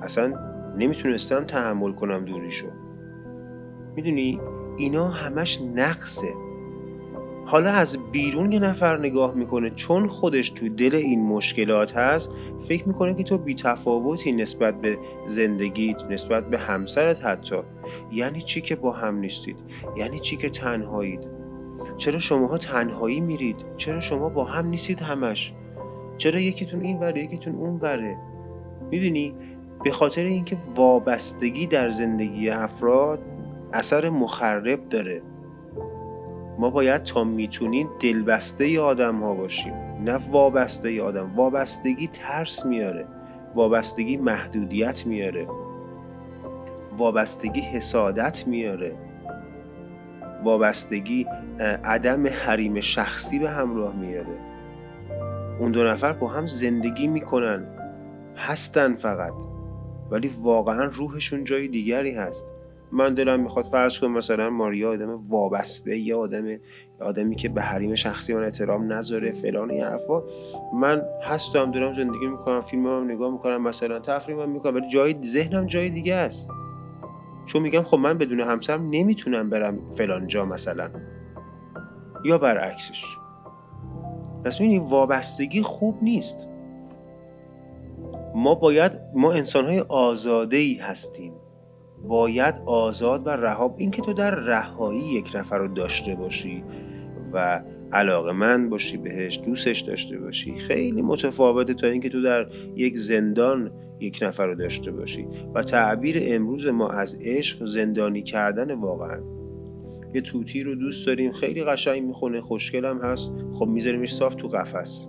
اصلا 0.02 0.34
نمی‌تونستم 0.78 1.44
تحمل 1.44 1.92
کنم 1.92 2.24
دوریشو. 2.24 2.66
می‌دونی 3.96 4.40
اینا 4.78 5.08
همش 5.08 5.60
نقصه. 5.76 6.28
حالا 7.50 7.70
از 7.70 7.98
بیرون 8.12 8.52
یه 8.52 8.58
نفر 8.58 8.98
نگاه 8.98 9.34
می‌کنه 9.34 9.70
چون 9.70 10.08
خودش 10.08 10.50
تو 10.50 10.68
دل 10.68 10.94
این 10.94 11.26
مشکلات 11.26 11.96
هست 11.96 12.30
فکر 12.60 12.88
می‌کنه 12.88 13.14
که 13.14 13.22
تو 13.22 13.38
بیتفاوتی 13.38 14.32
نسبت 14.32 14.80
به 14.80 14.98
زندگیت 15.26 16.04
نسبت 16.10 16.50
به 16.50 16.58
همسرت 16.58 17.24
حتی. 17.24 17.56
یعنی 18.12 18.40
چی 18.40 18.60
که 18.60 18.76
با 18.76 18.92
هم 18.92 19.16
نیستید؟ 19.18 19.56
یعنی 19.96 20.18
چی 20.18 20.36
که 20.36 20.50
تنهایید؟ 20.50 21.20
چرا 21.96 22.18
شماها 22.18 22.58
تنهایی 22.58 23.20
میرید؟ 23.20 23.56
چرا 23.76 24.00
شما 24.00 24.28
با 24.28 24.44
هم 24.44 24.66
نیستید 24.66 25.00
همش؟ 25.00 25.52
چرا 26.18 26.40
یکیتون 26.40 26.80
این 26.80 26.98
وره 26.98 27.24
یکیتون 27.24 27.54
اون 27.54 27.78
وره؟ 27.80 28.16
می‌بینی؟ 28.90 29.34
به 29.84 29.90
خاطر 29.90 30.24
اینکه 30.24 30.56
وابستگی 30.76 31.66
در 31.66 31.90
زندگی 31.90 32.50
افراد 32.50 33.18
اثر 33.72 34.10
مخرب 34.10 34.88
داره. 34.88 35.22
ما 36.60 36.70
باید 36.70 37.02
تا 37.02 37.24
می‌تونیم 37.24 37.88
دلبسته 38.00 38.80
آدم 38.80 39.20
ها 39.20 39.34
باشیم 39.34 39.74
نه 40.04 40.20
وابسته 40.30 41.02
آدم. 41.02 41.34
وابستگی 41.36 42.06
ترس 42.06 42.66
میاره 42.66 43.06
وابستگی 43.54 44.16
محدودیت 44.16 45.06
میاره 45.06 45.48
وابستگی 46.98 47.60
حسادت 47.60 48.46
میاره 48.46 48.96
وابستگی 50.44 51.26
عدم 51.84 52.26
حریم 52.26 52.80
شخصی 52.80 53.38
به 53.38 53.50
همراه 53.50 53.96
میاره. 53.96 54.38
اون 55.58 55.72
دو 55.72 55.84
نفر 55.84 56.12
با 56.12 56.28
هم 56.28 56.46
زندگی 56.46 57.06
می‌کنن 57.06 57.66
هستن 58.36 58.94
فقط 58.94 59.34
ولی 60.10 60.30
واقعا 60.42 60.84
روحشون 60.84 61.44
جای 61.44 61.68
دیگری 61.68 62.14
هست. 62.14 62.46
من 62.92 63.14
دلم 63.14 63.40
می‌خواد 63.40 63.66
فرض 63.66 63.98
کنم 63.98 64.12
مثلا 64.12 64.50
ماریا 64.50 64.90
آدم 64.92 65.26
وابسته 65.28 65.98
یا 65.98 66.18
آدم 66.18 66.56
آدمی 67.00 67.36
که 67.36 67.48
به 67.48 67.62
حریم 67.62 67.94
شخصی 67.94 68.34
من 68.34 68.44
احترام 68.44 68.92
نذاره 68.92 69.32
فلان 69.32 69.70
این 69.70 69.84
حرفا. 69.84 70.22
من 70.74 71.02
هستم 71.22 71.70
دارم 71.70 71.96
زندگی 71.96 72.26
می‌کنم 72.26 72.60
فیلم 72.60 72.86
هم 72.86 73.10
نگاه 73.10 73.32
می‌کنم 73.32 73.62
مثلا 73.62 74.00
تفریح 74.00 74.38
هم 74.42 74.50
می‌کنم 74.50 74.74
ولی 74.74 74.88
جای 74.88 75.16
ذهنم 75.24 75.66
جای 75.66 75.90
دیگه 75.90 76.14
است. 76.14 76.50
چون 77.46 77.62
میگم 77.62 77.82
خب 77.82 77.96
من 77.96 78.18
بدون 78.18 78.40
همسرم 78.40 78.88
نمی‌تونم 78.90 79.50
برم 79.50 79.78
فلان 79.94 80.26
جا 80.26 80.44
مثلا. 80.44 80.90
یا 82.24 82.38
برعکسش. 82.38 83.04
پس 84.44 84.60
این 84.60 84.82
وابستگی 84.82 85.62
خوب 85.62 85.98
نیست. 86.02 86.48
ما 88.34 88.54
باید 88.54 88.92
ما 89.14 89.32
انسان 89.32 89.64
های 89.64 89.80
آزاده 89.80 90.56
ای 90.56 90.74
هستیم. 90.74 91.32
باید 92.08 92.54
آزاد 92.66 93.26
و 93.26 93.30
رها 93.30 93.74
اینکه 93.78 94.02
تو 94.02 94.12
در 94.12 94.34
رهایی 94.34 95.00
یک 95.00 95.30
نفر 95.34 95.58
رو 95.58 95.68
داشته 95.68 96.14
باشی 96.14 96.64
و 97.32 97.62
علاقه 97.92 98.32
من 98.32 98.68
باشی 98.68 98.96
بهش 98.96 99.40
دوستش 99.44 99.80
داشته 99.80 100.18
باشی 100.18 100.54
خیلی 100.54 101.02
متفاوته 101.02 101.74
تا 101.74 101.86
اینکه 101.86 102.08
تو 102.08 102.22
در 102.22 102.46
یک 102.76 102.98
زندان 102.98 103.70
یک 104.00 104.18
نفر 104.22 104.46
رو 104.46 104.54
داشته 104.54 104.92
باشی. 104.92 105.26
و 105.54 105.62
تعبیر 105.62 106.18
امروز 106.22 106.66
ما 106.66 106.88
از 106.88 107.18
عشق 107.20 107.64
زندانی 107.64 108.22
کردن 108.22 108.74
واقعا. 108.74 109.20
یه 110.14 110.20
طوطی 110.20 110.62
رو 110.62 110.74
دوست 110.74 111.06
داریم 111.06 111.32
خیلی 111.32 111.64
قشنگ 111.64 112.02
می‌خونه 112.02 112.40
خوشگلم 112.40 113.00
هست. 113.02 113.32
خب 113.52 113.66
میذاریمش 113.66 114.14
صاف 114.14 114.34
تو 114.34 114.48
قفس. 114.48 115.08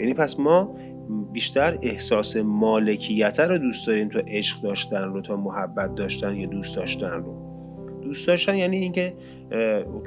یعنی 0.00 0.14
پس 0.14 0.40
ما 0.40 0.74
بیشتر 1.32 1.78
احساس 1.82 2.36
مالکیت 2.36 3.40
رو 3.40 3.58
دوست 3.58 3.86
داریم 3.86 4.08
تا 4.08 4.20
عشق 4.26 4.62
داشتن 4.62 5.04
رو 5.04 5.20
تا 5.20 5.36
محبت 5.36 5.94
داشتن 5.94 6.36
یا 6.36 6.46
دوست 6.46 6.76
داشتن 6.76 7.22
رو. 7.22 7.48
دوست 8.02 8.26
داشتن 8.26 8.56
یعنی 8.56 8.76
اینکه 8.76 9.14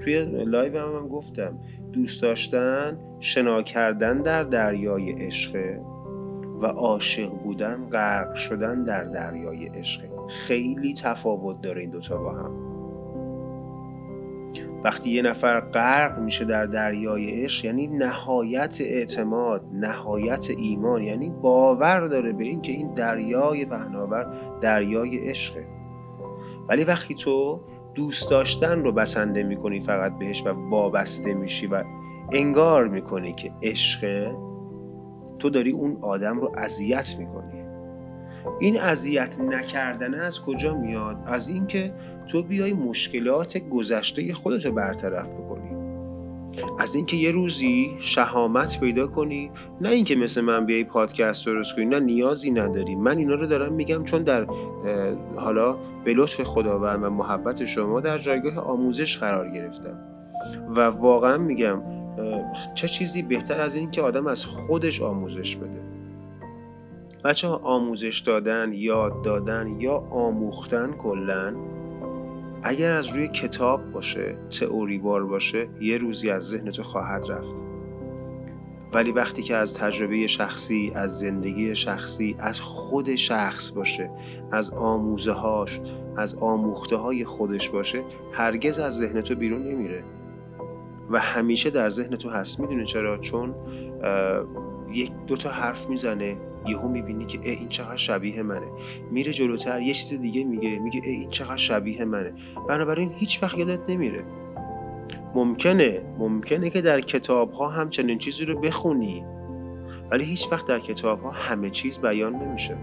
توی 0.03 0.25
live 0.25 0.79
هم, 0.79 0.95
هم 0.95 1.07
گفتم 1.07 1.59
دوست 1.93 2.21
داشتن 2.21 2.97
شنا 3.19 3.61
کردن 3.63 4.21
در 4.21 4.43
دریای 4.43 5.11
عشق 5.11 5.57
و 6.61 6.65
عاشق 6.65 7.29
بودن 7.29 7.89
غرق 7.91 8.35
شدن 8.35 8.83
در 8.83 9.03
دریای 9.03 9.67
عشق. 9.67 10.01
خیلی 10.29 10.93
تفاوت 10.93 11.61
داره 11.61 11.81
این 11.81 11.89
دوتا 11.89 12.17
با 12.17 12.31
هم. 12.31 12.70
وقتی 14.83 15.09
یه 15.09 15.21
نفر 15.21 15.59
غرق 15.59 16.19
میشه 16.19 16.45
در 16.45 16.65
دریای 16.65 17.43
عشق 17.43 17.65
یعنی 17.65 17.87
نهایت 17.87 18.81
اعتماد 18.81 19.65
نهایت 19.73 20.49
ایمان 20.57 21.03
یعنی 21.03 21.29
باور 21.29 21.99
داره 21.99 22.31
به 22.31 22.43
اینکه 22.43 22.71
این 22.71 22.93
دریای 22.93 23.65
پهناور 23.65 24.27
دریای 24.61 25.29
عشقه. 25.29 25.67
ولی 26.69 26.83
وقتی 26.83 27.15
تو 27.15 27.61
دوست 27.95 28.29
داشتن 28.29 28.79
رو 28.79 28.91
بسنده 28.91 29.43
می‌کنی 29.43 29.79
فقط 29.79 30.17
بهش 30.19 30.45
و 30.45 30.69
وابسته 30.69 31.33
میشی 31.33 31.67
و 31.67 31.83
انگار 32.31 32.87
می‌کنی 32.87 33.33
که 33.33 33.51
عشق 33.63 34.31
تو 35.39 35.49
داری 35.49 35.71
اون 35.71 35.97
آدم 36.01 36.39
رو 36.39 36.51
اذیت 36.57 37.15
می‌کنی. 37.19 37.61
این 38.59 38.79
اذیت 38.79 39.39
نکردن 39.39 40.13
از 40.13 40.41
کجا 40.41 40.77
میاد؟ 40.77 41.17
از 41.25 41.49
اینکه 41.49 41.93
تو 42.31 42.43
بیای 42.43 42.73
مشکلات 42.73 43.57
گذشته 43.57 44.33
خودتو 44.33 44.71
برطرف 44.71 45.33
بکنی. 45.33 45.71
از 46.79 46.95
اینکه 46.95 47.17
یه 47.17 47.31
روزی 47.31 47.91
شهامت 47.99 48.79
پیدا 48.79 49.07
کنی 49.07 49.51
نه 49.81 49.89
اینکه 49.89 50.15
مثل 50.15 50.41
من 50.41 50.65
بیای 50.65 50.83
پادکست 50.83 51.45
درست 51.45 51.75
کنی 51.75 51.85
نه 51.85 51.99
نیازی 51.99 52.51
نداری. 52.51 52.95
من 52.95 53.17
اینا 53.17 53.35
رو 53.35 53.47
دارم 53.47 53.73
میگم 53.73 54.03
چون 54.03 54.23
در 54.23 54.47
حالا 55.35 55.77
به 56.05 56.13
لطف 56.13 56.43
خداوند 56.43 57.03
و 57.03 57.09
محبت 57.09 57.65
شما 57.65 57.99
در 57.99 58.17
جایگاه 58.17 58.59
آموزش 58.59 59.17
قرار 59.17 59.49
گرفتم. 59.49 59.99
و 60.75 60.79
واقعا 60.81 61.37
میگم 61.37 61.81
چه 62.75 62.87
چیزی 62.87 63.21
بهتر 63.21 63.61
از 63.61 63.75
این 63.75 63.91
که 63.91 64.01
آدم 64.01 64.27
از 64.27 64.45
خودش 64.45 65.01
آموزش 65.01 65.55
بده. 65.55 65.81
بچه 67.23 67.47
ها 67.47 67.55
آموزش 67.55 68.19
دادن 68.19 68.71
یاد 68.73 69.21
دادن 69.21 69.67
یا 69.79 69.93
آموختن 70.09 70.91
کلا 70.91 71.55
اگر 72.63 72.93
از 72.93 73.07
روی 73.07 73.27
کتاب 73.27 73.91
باشه 73.91 74.37
تئوری 74.59 74.97
بار 74.97 75.25
باشه 75.25 75.67
یه 75.81 75.97
روزی 75.97 76.29
از 76.29 76.43
ذهن 76.43 76.71
تو 76.71 76.83
خواهد 76.83 77.31
رفت. 77.31 77.55
ولی 78.93 79.11
وقتی 79.11 79.43
که 79.43 79.55
از 79.55 79.73
تجربه 79.73 80.27
شخصی 80.27 80.91
از 80.95 81.19
زندگی 81.19 81.75
شخصی 81.75 82.35
از 82.39 82.59
خود 82.59 83.15
شخص 83.15 83.71
باشه 83.71 84.09
از 84.51 84.69
آموزه 84.69 85.31
هاش 85.31 85.81
از 86.17 86.35
آموخته 86.35 86.95
های 86.95 87.25
خودش 87.25 87.69
باشه 87.69 88.03
هرگز 88.31 88.79
از 88.79 88.97
ذهن 88.97 89.21
تو 89.21 89.35
بیرون 89.35 89.63
نمیره. 89.63 90.03
و 91.11 91.19
همیشه 91.19 91.69
در 91.69 91.89
ذهن 91.89 92.15
تو 92.15 92.29
هست. 92.29 92.59
می‌دونی 92.59 92.85
چرا؟ 92.85 93.17
چون 93.17 93.55
یک 94.91 95.11
دو 95.27 95.37
تا 95.37 95.49
حرف 95.49 95.89
می‌زنه. 95.89 96.37
یهو 96.67 96.87
می‌بینی 96.87 97.25
که 97.25 97.39
ای 97.43 97.51
این 97.51 97.69
چقدر 97.69 97.97
شبیه 97.97 98.43
منه. 98.43 98.67
میره 99.11 99.33
جلوتر 99.33 99.81
یه 99.81 99.93
چیز 99.93 100.21
دیگه 100.21 100.43
میگه 100.43 100.79
میگه 100.79 101.01
ای 101.03 101.11
این 101.11 101.29
چقدر 101.29 101.57
شبیه 101.57 102.05
منه. 102.05 102.33
بنابراین 102.69 103.11
هیچ 103.13 103.43
وقت 103.43 103.57
یادت 103.57 103.79
نمیره. 103.89 104.23
ممکنه 105.35 106.01
ممکنه 106.17 106.69
که 106.69 106.81
در 106.81 106.99
کتاب 106.99 107.51
ها 107.51 107.67
هم 107.67 107.89
چنین 107.89 108.17
چیزی 108.17 108.45
رو 108.45 108.59
بخونی 108.59 109.25
ولی 110.11 110.25
هیچ 110.25 110.47
وقت 110.51 110.67
در 110.67 110.79
کتاب 110.79 111.21
ها 111.21 111.31
همه 111.31 111.69
چیز 111.69 111.99
بیان 111.99 112.35
نمیشه. 112.35 112.77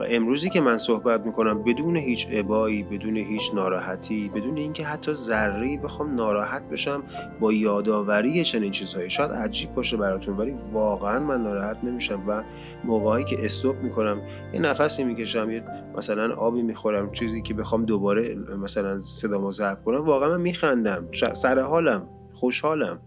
و 0.00 0.04
امروزی 0.08 0.50
که 0.50 0.60
من 0.60 0.78
صحبت 0.78 1.26
می‌کنم 1.26 1.62
بدون 1.62 1.96
هیچ 1.96 2.28
عبایی 2.28 2.82
بدون 2.82 3.16
هیچ 3.16 3.54
ناراحتی 3.54 4.28
بدون 4.28 4.56
اینکه 4.56 4.84
حتی 4.84 5.14
ذره 5.14 5.76
بخوام 5.76 6.14
ناراحت 6.14 6.68
بشم 6.68 7.02
با 7.40 7.52
یادآوری 7.52 8.44
چنین 8.44 8.70
چیزهایی. 8.70 9.10
شاید 9.10 9.30
عجیب 9.30 9.74
باشه 9.74 9.96
براتون 9.96 10.36
ولی 10.36 10.54
واقعا 10.72 11.20
من 11.20 11.42
ناراحت 11.42 11.84
نمیشم 11.84 12.28
و 12.28 12.44
موقعی 12.84 13.24
که 13.24 13.44
استوب 13.44 13.76
می‌کنم 13.76 14.22
یه 14.52 14.60
نفسی 14.60 15.04
می‌کشم 15.04 15.50
یه 15.50 15.64
مثلا 15.96 16.34
آبی 16.34 16.62
می‌خورم 16.62 17.12
چیزی 17.12 17.42
که 17.42 17.54
بخوام 17.54 17.84
دوباره 17.84 18.34
مثلا 18.34 19.00
صدامو 19.00 19.50
ضبط 19.50 19.82
کنم 19.82 20.04
واقعا 20.04 20.28
من 20.28 20.40
میخندم 20.40 21.08
سر 21.34 21.58
حالم 21.58 22.08
خوشحالم. 22.32 23.00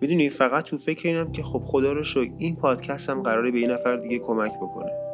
می‌دونی 0.00 0.30
فقط 0.30 0.64
تو 0.64 0.78
فکر 0.78 1.08
اینم 1.08 1.32
که 1.32 1.42
خب 1.42 1.62
خدا 1.66 1.92
رو 1.92 2.02
شکر 2.02 2.32
این 2.38 2.56
پادکست 2.56 3.10
هم 3.10 3.22
قراره 3.22 3.50
به 3.50 3.58
این 3.58 3.70
نفر 3.70 3.96
دیگه 3.96 4.18
کمک 4.18 4.52
بکنه. 4.56 5.07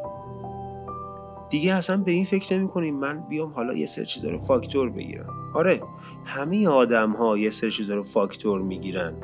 دیگه 1.54 1.74
اصلا 1.74 1.96
به 1.96 2.10
این 2.10 2.24
فکر 2.24 2.58
نمی 2.58 2.68
کنیم 2.68 2.94
من 2.94 3.20
بیام 3.28 3.52
حالا 3.52 3.74
یه 3.74 3.86
سر 3.86 4.04
چیزا 4.04 4.30
رو 4.30 4.38
فاکتور 4.38 4.90
بگیرم. 4.90 5.26
آره 5.54 5.82
همه 6.24 6.68
آدم 6.68 7.12
ها 7.12 7.38
یه 7.38 7.50
سر 7.50 7.70
چیزا 7.70 7.94
رو 7.94 8.02
فاکتور 8.02 8.62
می‌گیرن. 8.62 9.14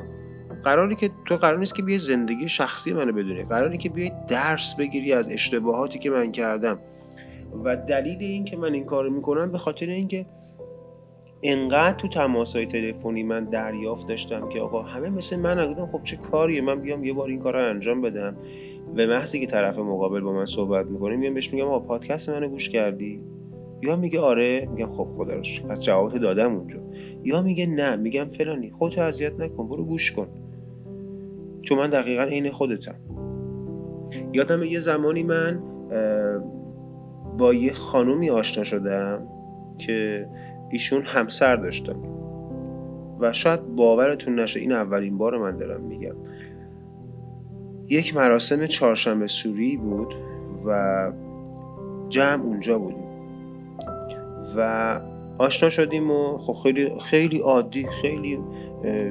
قراری 0.63 0.95
که 0.95 1.09
تو 1.25 1.35
قرار 1.35 1.59
نیست 1.59 1.75
که 1.75 1.83
بیای 1.83 1.99
زندگی 1.99 2.49
شخصی 2.49 2.93
منو 2.93 3.11
بدونی. 3.11 3.43
قراری 3.43 3.77
که 3.77 3.89
بیای 3.89 4.11
درس 4.27 4.75
بگیری 4.75 5.13
از 5.13 5.29
اشتباهاتی 5.29 5.99
که 5.99 6.09
من 6.09 6.31
کردم. 6.31 6.79
و 7.63 7.75
دلیل 7.75 8.17
این 8.19 8.45
که 8.45 8.57
من 8.57 8.73
این 8.73 8.85
کارو 8.85 9.09
می‌کنم 9.09 9.51
به 9.51 9.57
خاطر 9.57 9.85
اینکه 9.85 10.25
انقدر 11.43 11.97
تو 11.97 12.07
تماس 12.07 12.55
های 12.55 12.65
تلفنی 12.65 13.23
من 13.23 13.45
دریافت 13.45 14.07
داشتم 14.07 14.49
که 14.49 14.59
آقا 14.59 14.81
همه 14.81 15.09
مثل 15.09 15.39
من 15.39 15.73
خب 15.73 16.03
چه 16.03 16.15
کاریه؟ 16.17 16.61
من 16.61 16.81
بیام 16.81 17.03
یه 17.03 17.13
بار 17.13 17.29
این 17.29 17.39
کار 17.39 17.53
رو 17.53 17.69
انجام 17.69 18.01
بدم. 18.01 18.37
به 18.95 19.07
محضی 19.07 19.39
که 19.39 19.47
طرف 19.47 19.79
مقابل 19.79 20.21
با 20.21 20.33
من 20.33 20.45
صحبت 20.45 20.85
می‌کنه 20.85 21.15
میام 21.15 21.33
بهش 21.33 21.53
میگم 21.53 21.65
آقا 21.65 21.79
پادکست 21.79 22.29
منو 22.29 22.47
گوش 22.47 22.69
کردی؟ 22.69 23.21
یا 23.83 23.95
میگه 23.95 24.19
آره. 24.19 24.69
میگم 24.71 24.93
خب 24.93 25.07
خدا 25.17 25.35
رو 25.35 25.41
پس 25.69 25.83
جوابت 25.83 26.17
دادم 26.17 26.55
اونجا. 26.55 26.79
یا 27.23 27.41
میگه 27.41 27.65
نه. 27.65 27.95
میگم 27.95 28.25
فلانی 28.25 28.71
خودت 28.71 28.97
اذیت 28.97 29.39
نکن 29.39 29.67
برو 29.67 29.85
گوش 29.85 30.11
کن. 30.11 30.27
چون 31.61 31.77
من 31.77 31.89
دقیقا 31.89 32.23
عین 32.23 32.51
خودتم. 32.51 32.95
یادم 34.33 34.63
یه 34.63 34.79
زمانی 34.79 35.23
من 35.23 35.63
با 37.37 37.53
یه 37.53 37.73
خانومی 37.73 38.29
آشنا 38.29 38.63
شدم 38.63 39.27
که 39.77 40.27
ایشون 40.71 41.01
همسر 41.05 41.55
داشتم 41.55 41.99
و 43.19 43.33
شاید 43.33 43.75
باورتون 43.75 44.39
نشه 44.39 44.59
این 44.59 44.71
اولین 44.71 45.17
بار 45.17 45.37
من 45.37 45.57
دارم 45.57 45.81
میگم. 45.81 46.15
یک 47.89 48.15
مراسم 48.15 48.65
چهارشنبه 48.65 49.27
سوری 49.27 49.77
بود 49.77 50.15
و 50.65 51.11
جمع 52.09 52.43
اونجا 52.43 52.79
بودیم. 52.79 53.11
و 54.57 55.01
آشنا 55.37 55.69
شدیم 55.69 56.11
و 56.11 56.37
خب 56.37 56.53
خیلی 56.53 56.89
خیلی 56.99 57.39
عادی 57.39 57.87
خیلی 58.01 58.39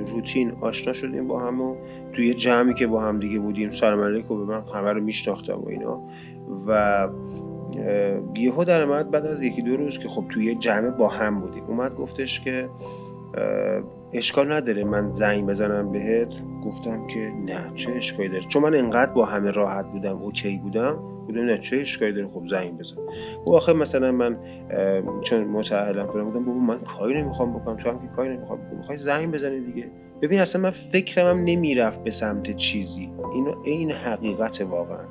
روتین 0.07 0.53
آشنا 0.61 0.93
شدیم 0.93 1.29
با 1.29 1.41
هم 1.41 1.61
و 1.61 1.77
توی 2.13 2.35
جمعی 2.35 2.75
که 2.75 2.87
با 2.87 3.01
هم 3.01 3.21
دیگه 3.21 3.39
بودیم 3.39 3.71
سلام 3.71 4.01
علیکم 4.01 4.29
به 4.29 4.45
من 4.45 4.65
همه 4.75 4.93
رو 4.93 5.01
میشناختم 5.01 5.59
و 5.59 5.69
اینا. 5.69 6.03
و 6.67 7.09
یهو 8.37 8.65
در 8.65 8.83
اومد 8.83 9.11
بعد 9.11 9.27
از 9.27 9.43
یکی 9.43 9.63
دو 9.63 9.77
روز 9.77 9.99
که 9.99 10.09
خب 10.09 10.25
توی 10.29 10.55
جمع 10.55 10.91
با 10.91 11.09
هم 11.09 11.41
بودیم. 11.41 11.65
اومد 11.65 11.95
گفتش 11.95 12.41
که 12.41 12.69
اشکال 14.13 14.53
نداره 14.53 14.85
من 14.85 15.11
زنگ 15.11 15.47
بزنم 15.47 15.93
بهت. 15.93 16.33
گفتم 16.71 17.07
که 17.07 17.19
نه 17.47 17.73
چه 17.75 17.93
اشکالی 17.93 18.29
داره؟ 18.29 18.45
چون 18.45 18.63
من 18.63 18.75
انقدر 18.75 19.13
با 19.13 19.25
همه 19.25 19.51
راحت 19.51 19.87
بودم 19.87 20.23
اوکی 20.23 20.59
بودم 20.59 20.97
بودم 21.27 21.45
نه 21.45 21.59
چه 21.59 21.77
اشکالی 21.77 22.13
داره؟ 22.13 22.29
خب 22.29 22.47
زنگ 22.47 22.79
بزن. 22.79 22.97
و 23.47 23.53
آخه 23.53 23.73
مثلا 23.73 24.13
من 24.13 24.39
چون 25.23 25.45
متأهلم 25.45 26.07
فلان 26.07 26.25
بودم 26.25 26.45
بابا 26.45 26.59
من 26.59 26.79
کاری 26.79 27.23
نمی‌خوام 27.23 27.59
بکنم 27.59 27.77
تو 27.77 27.91
هم 27.91 27.99
که 27.99 28.07
کاری 28.17 28.37
نمی‌خوام 28.37 28.59
بکنم 28.59 28.77
می‌خوای 28.79 28.99
زنگ 28.99 29.33
بزنی 29.33 29.61
دیگه. 29.61 29.91
ببین 30.23 30.41
اصلا 30.41 30.63
من 30.63 30.71
فکرم 30.71 31.27
هم 31.27 31.45
نمی‌رفت 31.45 32.05
به 32.05 32.11
سمت 32.11 32.57
چیزی. 32.57 33.11
اینو 33.35 33.55
این 33.65 33.93
حقیقت 33.93 34.61
واقعا. 34.61 35.05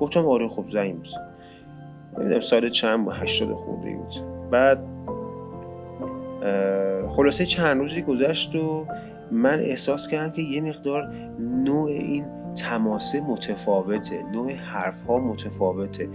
گفتم 0.00 0.26
آره 0.26 0.48
خب 0.48 0.64
زنگ 0.68 1.02
بزن. 1.02 1.28
نمی‌دونم 2.18 2.40
سال 2.40 2.70
چند 2.70 3.04
با 3.04 3.12
هشتاد 3.12 3.54
خورده 3.54 3.96
بود. 3.96 4.14
بعد 4.50 4.84
خلاصه 7.08 7.46
چند 7.46 7.80
روزی 7.80 8.02
گذشت 8.02 8.54
و 8.54 8.86
من 9.32 9.60
احساس 9.60 10.08
کردم 10.08 10.32
که 10.32 10.42
یه 10.42 10.60
مقدار 10.60 11.08
نوع 11.40 11.90
این 11.90 12.24
تماسه 12.54 13.20
متفاوته 13.20 14.22
نوع 14.32 14.52
حرف 14.52 15.02
ها 15.02 15.18
متفاوته 15.18 16.08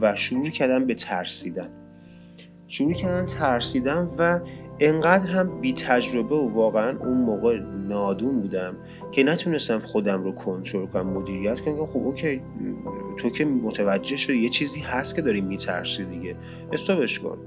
و 0.00 0.16
شروع 0.16 0.48
کردم 0.48 0.86
به 0.86 0.94
ترسیدن. 0.94 1.68
شروع 2.68 2.92
کردم 2.92 3.26
ترسیدن 3.26 4.08
و 4.18 4.40
انقدر 4.80 5.30
هم 5.30 5.60
بی 5.60 5.72
تجربه 5.72 6.34
و 6.34 6.48
واقعا 6.54 6.98
اون 6.98 7.18
موقع 7.18 7.58
نادون 7.88 8.40
بودم 8.40 8.76
که 9.12 9.22
نتونستم 9.22 9.78
خودم 9.78 10.24
رو 10.24 10.32
کنترل 10.32 10.86
کنم 10.86 11.06
مدیریت 11.06 11.60
کنم. 11.60 11.76
که 11.76 11.92
خب 11.92 12.06
اوکی 12.06 12.40
تو 13.18 13.30
که 13.30 13.44
متوجه 13.44 14.16
شدی 14.16 14.38
یه 14.38 14.48
چیزی 14.48 14.80
هست 14.80 15.14
که 15.14 15.22
داری 15.22 15.40
میترسی 15.40 16.04
دیگه. 16.04 16.36
استوبش 16.72 17.20
کن. 17.20 17.38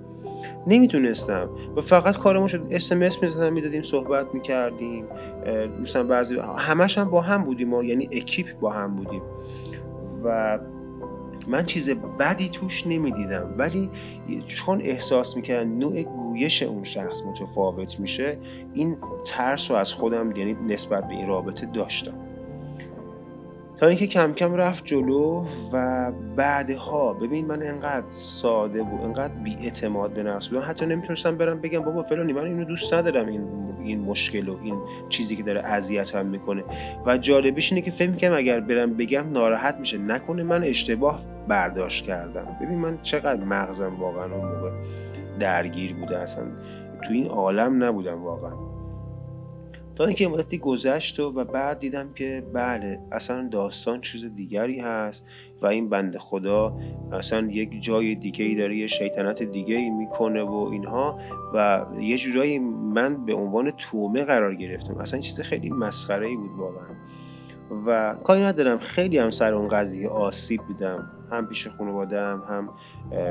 نمی‌تونستم. 0.67 1.49
و 1.75 1.81
فقط 1.81 2.17
کارمون 2.17 2.47
شد. 2.47 2.67
اسمس 2.71 3.23
می‌زدم 3.23 3.53
می‌دادیم 3.53 3.81
صحبت 3.81 4.33
می‌کردیم. 4.33 5.05
مثلا 5.83 6.03
بعضی 6.03 6.37
همش 6.57 6.97
هم 6.97 7.09
با 7.09 7.21
هم 7.21 7.43
بودیم 7.43 7.69
ما 7.69 7.83
یعنی 7.83 8.09
اکیپ 8.11 8.59
با 8.59 8.69
هم 8.69 8.95
بودیم. 8.95 9.21
و 10.23 10.59
من 11.47 11.65
چیز 11.65 11.89
بدی 12.19 12.49
توش 12.49 12.87
نمی‌دیدم. 12.87 13.55
ولی 13.57 13.89
چون 14.47 14.81
احساس 14.81 15.35
می‌کردم 15.35 15.77
نوع 15.77 16.03
گویش 16.03 16.63
اون 16.63 16.83
شخص 16.83 17.21
متفاوت 17.25 17.99
میشه 17.99 18.37
این 18.73 18.97
ترس 19.25 19.71
رو 19.71 19.77
از 19.77 19.93
خودم 19.93 20.31
یعنی 20.35 20.53
نسبت 20.67 21.07
به 21.07 21.13
این 21.13 21.27
رابطه 21.27 21.65
داشتم. 21.65 22.13
تا 23.77 23.87
اینکه 23.87 24.07
کم 24.07 24.33
کم 24.33 24.53
رفت 24.53 24.85
جلو 24.85 25.45
و 25.73 26.11
بعدها 26.35 27.13
ببین 27.13 27.45
من 27.45 27.63
انقدر 27.63 28.09
ساده 28.09 28.83
بود 28.83 29.01
انقدر 29.01 29.33
بی 29.33 29.55
اعتماد 29.55 30.13
به 30.13 30.23
نفس 30.23 30.47
بودم. 30.47 30.63
حتی 30.67 30.85
نمی‌تونستم 30.85 31.37
برم 31.37 31.61
بگم 31.61 31.79
بابا 31.79 32.03
فلانی 32.03 32.33
من 32.33 32.45
اینو 32.45 32.63
دوست 32.63 32.93
ندارم 32.93 33.27
این 33.27 33.47
این 33.83 34.01
مشکل 34.01 34.49
و 34.49 34.57
این 34.63 34.75
چیزی 35.09 35.35
که 35.35 35.43
داره 35.43 35.61
اذیتم 35.61 36.25
می‌کنه. 36.25 36.63
و 37.05 37.17
جالبش 37.17 37.71
اینه 37.71 37.81
که 37.81 37.91
فکر 37.91 38.09
می‌کنم 38.09 38.33
اگر 38.33 38.59
برم 38.59 38.93
بگم 38.93 39.31
ناراحت 39.31 39.75
میشه. 39.79 39.97
نکنه 39.97 40.43
من 40.43 40.63
اشتباه 40.63 41.19
برداشت 41.47 42.05
کردم. 42.05 42.47
ببین 42.61 42.79
من 42.79 42.97
چقدر 43.01 43.43
مغزم 43.43 43.95
واقعا 43.99 44.35
اون 44.35 44.45
موقع 44.45 44.71
درگیر 45.39 45.93
بوده. 45.93 46.17
اصلا 46.17 46.43
تو 47.03 47.13
این 47.13 47.27
عالم 47.27 47.83
نبودم 47.83 48.23
واقعا. 48.23 48.64
تا 49.95 50.05
اینکه 50.05 50.27
مدتی 50.27 50.57
گذشت 50.57 51.19
و 51.19 51.31
بعد 51.31 51.79
دیدم 51.79 52.13
که 52.13 52.43
بله 52.53 52.99
اصلا 53.11 53.47
داستان 53.51 54.01
چیز 54.01 54.25
دیگری 54.35 54.79
هست 54.79 55.25
و 55.61 55.65
این 55.67 55.89
بند 55.89 56.17
خدا 56.17 56.77
اصلا 57.11 57.47
یک 57.51 57.83
جای 57.83 58.15
دیگه 58.15 58.45
ای 58.45 58.55
داره 58.55 58.75
یه 58.75 58.87
شیطنت 58.87 59.43
دیگه 59.43 59.75
ای 59.75 59.89
می‌کنه 59.89 60.43
و 60.43 60.69
اینها 60.71 61.19
و 61.53 61.85
یه 61.99 62.17
جورایی 62.17 62.59
من 62.59 63.25
به 63.25 63.33
عنوان 63.33 63.71
تومه 63.71 64.23
قرار 64.23 64.55
گرفتم. 64.55 64.97
اصلا 64.97 65.19
چیز 65.19 65.41
خیلی 65.41 65.69
مسخره 65.69 66.27
ای 66.27 66.35
بود 66.35 66.51
واقعا. 66.57 66.87
و 67.85 68.15
کاری 68.23 68.43
ندارم. 68.43 68.79
خیلی 68.79 69.17
هم 69.17 69.29
سر 69.29 69.53
اون 69.53 69.67
قضیه 69.67 70.09
آسیب 70.09 70.61
بودم 70.61 71.11
هم 71.31 71.47
پیش 71.47 71.67
خانوادم 71.67 72.43
هم 72.49 72.69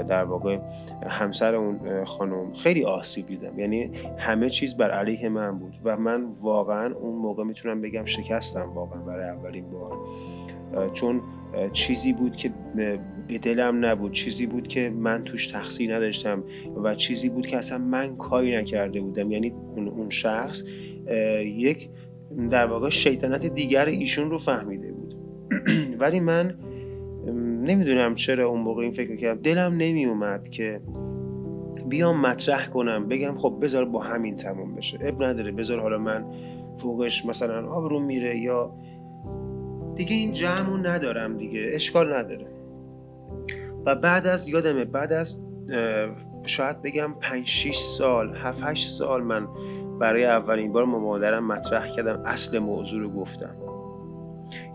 در 0.03 0.25
واقع 0.25 0.59
همسر 1.07 1.55
اون 1.55 2.05
خانم. 2.05 2.53
خیلی 2.53 2.85
آسیب 2.85 3.27
دیدم. 3.27 3.59
یعنی 3.59 3.91
همه 4.19 4.51
چیز 4.51 4.77
بر 4.77 4.91
علیه 4.91 5.29
من 5.29 5.59
بود 5.59 5.75
و 5.85 5.97
من 5.97 6.25
واقعا 6.41 6.95
اون 6.95 7.15
موقع 7.15 7.45
می‌تونم 7.45 7.81
بگم 7.81 8.05
شکستم 8.05 8.71
واقعا 8.75 9.01
برای 9.01 9.29
اولین 9.29 9.71
بار. 9.71 9.99
چون 10.93 11.21
چیزی 11.73 12.13
بود 12.13 12.37
که 12.37 12.51
به 13.29 13.39
دلم 13.39 13.85
نبود. 13.85 14.13
چیزی 14.13 14.47
بود 14.47 14.69
که 14.69 14.91
من 14.91 15.25
توش 15.25 15.47
تقصیر 15.47 15.97
نداشتم 15.97 16.45
و 16.83 16.95
چیزی 16.95 17.29
بود 17.29 17.47
که 17.47 17.57
اصلا 17.57 17.79
من 17.79 18.17
کاری 18.17 18.57
نکرده 18.57 19.01
بودم. 19.01 19.33
یعنی 19.33 19.55
اون 19.77 20.11
شخص 20.11 20.63
یک 21.45 21.89
در 22.51 22.67
واقع 22.67 22.89
شیطنت 22.89 23.47
دیگر 23.47 23.87
ایشون 23.87 24.31
رو 24.31 24.39
فهمیده 24.39 24.93
بود. 24.93 25.15
ولی 26.01 26.21
من 26.21 26.55
نمی‌دونم 27.63 28.15
چرا 28.15 28.49
اون 28.49 28.61
موقع 28.61 28.83
این 28.83 28.93
فکر 28.93 29.17
کردم. 29.17 29.43
دلم 29.43 29.75
نمی 29.77 30.05
اومد 30.05 30.49
که 30.49 30.81
بیام 31.89 32.21
مطرح 32.21 32.67
کنم 32.67 33.09
بگم 33.09 33.39
خب 33.39 33.59
بذار 33.63 33.85
با 33.85 34.01
همین 34.01 34.37
تموم 34.37 34.75
بشه. 34.75 34.99
اب 35.01 35.23
نداره 35.23 35.53
بذار 35.53 35.81
حالا 35.81 35.99
من 35.99 36.25
فوقش 36.79 37.25
مثلا 37.25 37.69
آبرو 37.69 38.01
میره 38.01 38.39
یا 38.39 38.75
دیگه 39.95 40.17
این 40.17 40.33
جمعو 40.33 40.77
ندارم 40.77 41.37
دیگه 41.37 41.67
اشکال 41.73 42.15
نداره. 42.15 42.47
و 43.87 43.97
بعد 43.97 44.27
از 44.27 44.49
یادمه 44.49 44.85
بعد 44.85 45.13
از 45.13 45.37
شاید 46.47 46.83
بگم 46.83 47.15
5 47.21 47.47
6 47.47 47.77
سال 47.77 48.37
7 48.37 48.63
8 48.63 48.87
سال 48.87 49.23
من 49.23 49.49
برای 50.01 50.25
اولین 50.25 50.73
بار 50.73 50.87
با 50.87 50.99
مادرم 50.99 51.47
مطرح 51.47 51.89
کردم 51.89 52.23
اصل 52.25 52.59
موضوع 52.59 53.01
رو 53.01 53.11
گفتم. 53.11 53.57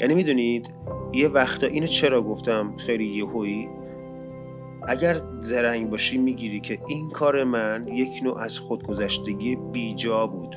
یعنی 0.02 0.14
می‌دونید 0.14 0.74
یه 1.14 1.28
وقتا 1.28 1.68
اینو 1.68 1.88
چرا 1.88 2.22
گفتم؟ 2.22 2.78
خیلی 2.78 3.06
یهویی. 3.06 3.70
اگر 4.88 5.22
زرنگ 5.40 5.90
باشی 5.90 6.18
می‌گیری 6.18 6.60
که 6.60 6.80
این 6.88 7.10
کار 7.10 7.44
من 7.44 7.88
یک 7.88 8.24
نوع 8.24 8.40
از 8.40 8.60
خودگذشتگی 8.60 9.56
بیجا 9.56 10.28
بود. 10.28 10.56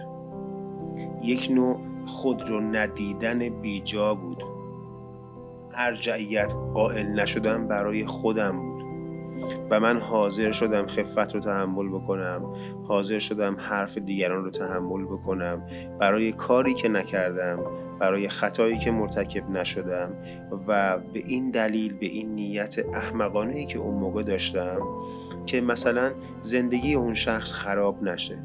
یک 1.22 1.50
نوع 1.50 1.80
خود 2.06 2.48
رو 2.48 2.60
ندیدن 2.60 3.38
بیجا 3.48 4.14
بود. 4.14 4.44
ارجعیت 5.76 6.54
قائل 6.74 7.06
نشدن 7.06 7.68
برای 7.68 8.06
خودم. 8.06 8.58
بود 8.58 8.71
و 9.70 9.80
من 9.80 9.98
حاضر 9.98 10.50
شدم 10.50 10.86
خفت 10.86 11.34
رو 11.34 11.40
تحمل 11.40 11.88
بکنم 11.88 12.54
حاضر 12.88 13.18
شدم 13.18 13.56
حرف 13.58 13.98
دیگران 13.98 14.44
رو 14.44 14.50
تحمل 14.50 15.04
بکنم. 15.04 15.62
برای 16.00 16.32
کاری 16.32 16.74
که 16.74 16.88
نکردم 16.88 17.58
برای 18.00 18.28
خطایی 18.28 18.78
که 18.78 18.90
مرتکب 18.90 19.50
نشدم 19.50 20.12
و 20.68 20.98
به 20.98 21.22
این 21.26 21.50
دلیل 21.50 21.94
به 21.98 22.06
این 22.06 22.34
نیت 22.34 22.76
احمقانه 22.94 23.54
ای 23.54 23.64
که 23.64 23.78
اون 23.78 23.94
موقع 23.94 24.22
داشتم 24.22 24.78
که 25.46 25.60
مثلا 25.60 26.12
زندگی 26.40 26.94
اون 26.94 27.14
شخص 27.14 27.52
خراب 27.52 28.02
نشه. 28.02 28.38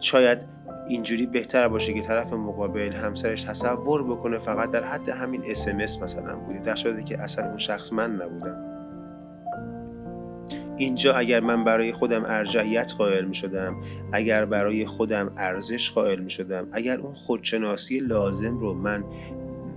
شاید 0.00 0.46
اینجوری 0.88 1.26
بهتر 1.26 1.68
باشه 1.68 1.94
که 1.94 2.00
طرف 2.00 2.32
مقابل 2.32 2.92
همسرش 2.92 3.42
تصور 3.42 4.04
بکنه 4.04 4.38
فقط 4.38 4.70
در 4.70 4.84
حد 4.84 5.08
همین 5.08 5.42
اسمس 5.46 6.02
مثلا 6.02 6.36
بوده. 6.36 6.58
در 6.58 7.02
که 7.02 7.22
اصلا 7.22 7.48
اون 7.48 7.58
شخص 7.58 7.92
من 7.92 8.10
نبودم 8.10 8.65
اینجا 10.76 11.14
اگر 11.14 11.40
من 11.40 11.64
برای 11.64 11.92
خودم 11.92 12.22
ارجعیت 12.26 12.94
قائل 12.98 13.24
می 13.24 13.34
شدم 13.34 13.76
اگر 14.12 14.44
برای 14.44 14.86
خودم 14.86 15.32
ارزش 15.36 15.90
قائل 15.90 16.20
می 16.20 16.30
شدم 16.30 16.68
اگر 16.72 16.98
اون 16.98 17.14
خودشناسی 17.14 17.98
لازم 17.98 18.58
رو 18.58 18.74
من 18.74 19.04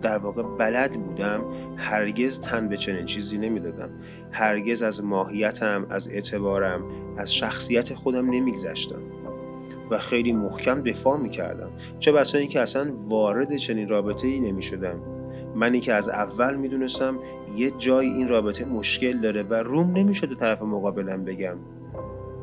در 0.01 0.17
واقع 0.17 0.43
بلد 0.43 1.03
بودم 1.05 1.41
هرگز 1.77 2.39
تن 2.39 2.67
به 2.67 2.77
چنین 2.77 3.05
چیزی 3.05 3.37
نمی‌دادم. 3.37 3.89
هرگز 4.31 4.81
از 4.81 5.03
ماهیتم 5.03 5.85
از 5.89 6.07
اعتبارم 6.07 6.83
از 7.17 7.35
شخصیت 7.35 7.93
خودم 7.93 8.29
نمیگذشتم. 8.29 9.01
و 9.91 9.97
خیلی 9.97 10.33
محکم 10.33 10.83
دفاع 10.83 11.17
می 11.17 11.29
کردم 11.29 11.69
چه 11.99 12.11
بسا 12.11 12.37
اینکه 12.37 12.59
اصلا 12.59 12.93
وارد 13.07 13.55
چنین 13.55 13.89
رابطه 13.89 14.27
ای 14.27 14.39
نمی 14.39 14.61
شدم 14.61 15.18
منی 15.55 15.79
که 15.79 15.93
از 15.93 16.09
اول 16.09 16.55
می‌دونستم 16.55 17.19
یه 17.55 17.71
جای 17.71 18.07
این 18.07 18.27
رابطه 18.27 18.65
مشکل 18.65 19.17
داره 19.17 19.43
و 19.43 19.53
روم 19.53 19.91
نمی‌شد 19.91 20.37
طرف 20.37 20.61
مقابلم 20.61 21.23
بگم. 21.25 21.55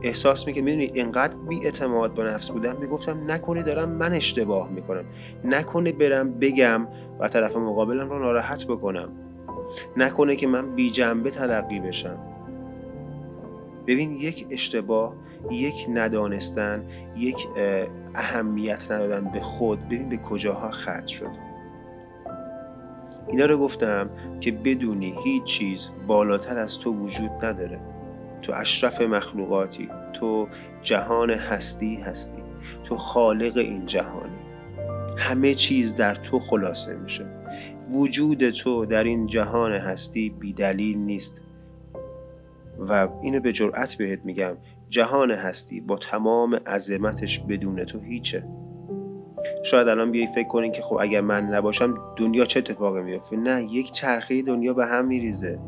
احساس 0.02 0.46
می‌کنم 0.46 0.64
می‌دونی 0.64 0.90
اینقدر 0.94 1.36
بی 1.48 1.64
اعتماد 1.64 2.14
به 2.14 2.22
نفس 2.24 2.50
بودم 2.50 2.76
می‌گفتم 2.80 3.30
نکنه 3.30 3.62
دارم 3.62 3.88
من 3.90 4.12
اشتباه 4.12 4.70
می‌کنم. 4.70 5.04
نکنه 5.44 5.92
برم 5.92 6.32
بگم 6.32 6.88
و 7.20 7.28
طرف 7.28 7.56
مقابلم 7.56 8.10
رو 8.10 8.18
ناراحت 8.18 8.64
بکنم. 8.64 9.08
نکنه 9.96 10.36
که 10.36 10.46
من 10.46 10.74
بی 10.74 10.90
جنبه 10.90 11.30
تلقی 11.30 11.80
بشم. 11.80 12.18
ببین 13.86 14.16
یک 14.16 14.46
اشتباه 14.50 15.14
یک 15.50 15.86
ندانستن 15.94 16.84
یک 17.16 17.48
اهمیت 18.14 18.90
ندادن 18.90 19.30
به 19.32 19.40
خود. 19.40 19.86
ببین 19.86 20.08
به 20.08 20.16
کجاها 20.16 20.70
خط 20.70 21.06
شد. 21.06 21.45
اینا 23.28 23.46
رو 23.46 23.58
گفتم 23.58 24.10
که 24.40 24.52
بدونی 24.52 25.14
هیچ 25.24 25.44
چیز 25.44 25.90
بالاتر 26.06 26.58
از 26.58 26.78
تو 26.78 26.94
وجود 26.94 27.30
نداره. 27.42 27.80
تو 28.42 28.52
اشرف 28.54 29.00
مخلوقاتی 29.00 29.88
تو 30.12 30.48
جهان 30.82 31.30
هستی 31.30 31.96
هستی. 31.96 32.42
تو 32.84 32.96
خالق 32.96 33.56
این 33.56 33.86
جهانی. 33.86 34.36
همه 35.18 35.54
چیز 35.54 35.94
در 35.94 36.14
تو 36.14 36.38
خلاصه 36.38 36.94
میشه. 36.94 37.26
وجود 37.90 38.50
تو 38.50 38.86
در 38.86 39.04
این 39.04 39.26
جهان 39.26 39.72
هستی 39.72 40.30
بیدلیل 40.30 40.98
نیست. 40.98 41.44
و 42.78 43.08
اینو 43.22 43.40
به 43.40 43.52
جرأت 43.52 43.94
بهت 43.94 44.20
میگم 44.24 44.56
جهان 44.88 45.30
هستی 45.30 45.80
با 45.80 45.96
تمام 45.96 46.54
عظمتش 46.54 47.40
بدون 47.40 47.84
تو 47.84 48.00
هیچه. 48.00 48.48
شاید 49.66 49.88
الان 49.88 50.10
بیای 50.10 50.26
فکر 50.26 50.48
کنین 50.48 50.72
که 50.72 50.82
خب 50.82 50.96
اگر 51.00 51.20
من 51.20 51.44
نباشم 51.44 51.94
دنیا 52.16 52.44
چه 52.44 52.58
اتفاقی 52.58 53.02
میفته 53.02 53.36
نه 53.36 53.64
یک 53.64 53.90
چرخه 53.90 54.42
دنیا 54.42 54.74
به 54.74 54.86
هم 54.86 55.06
میریزه. 55.06 55.58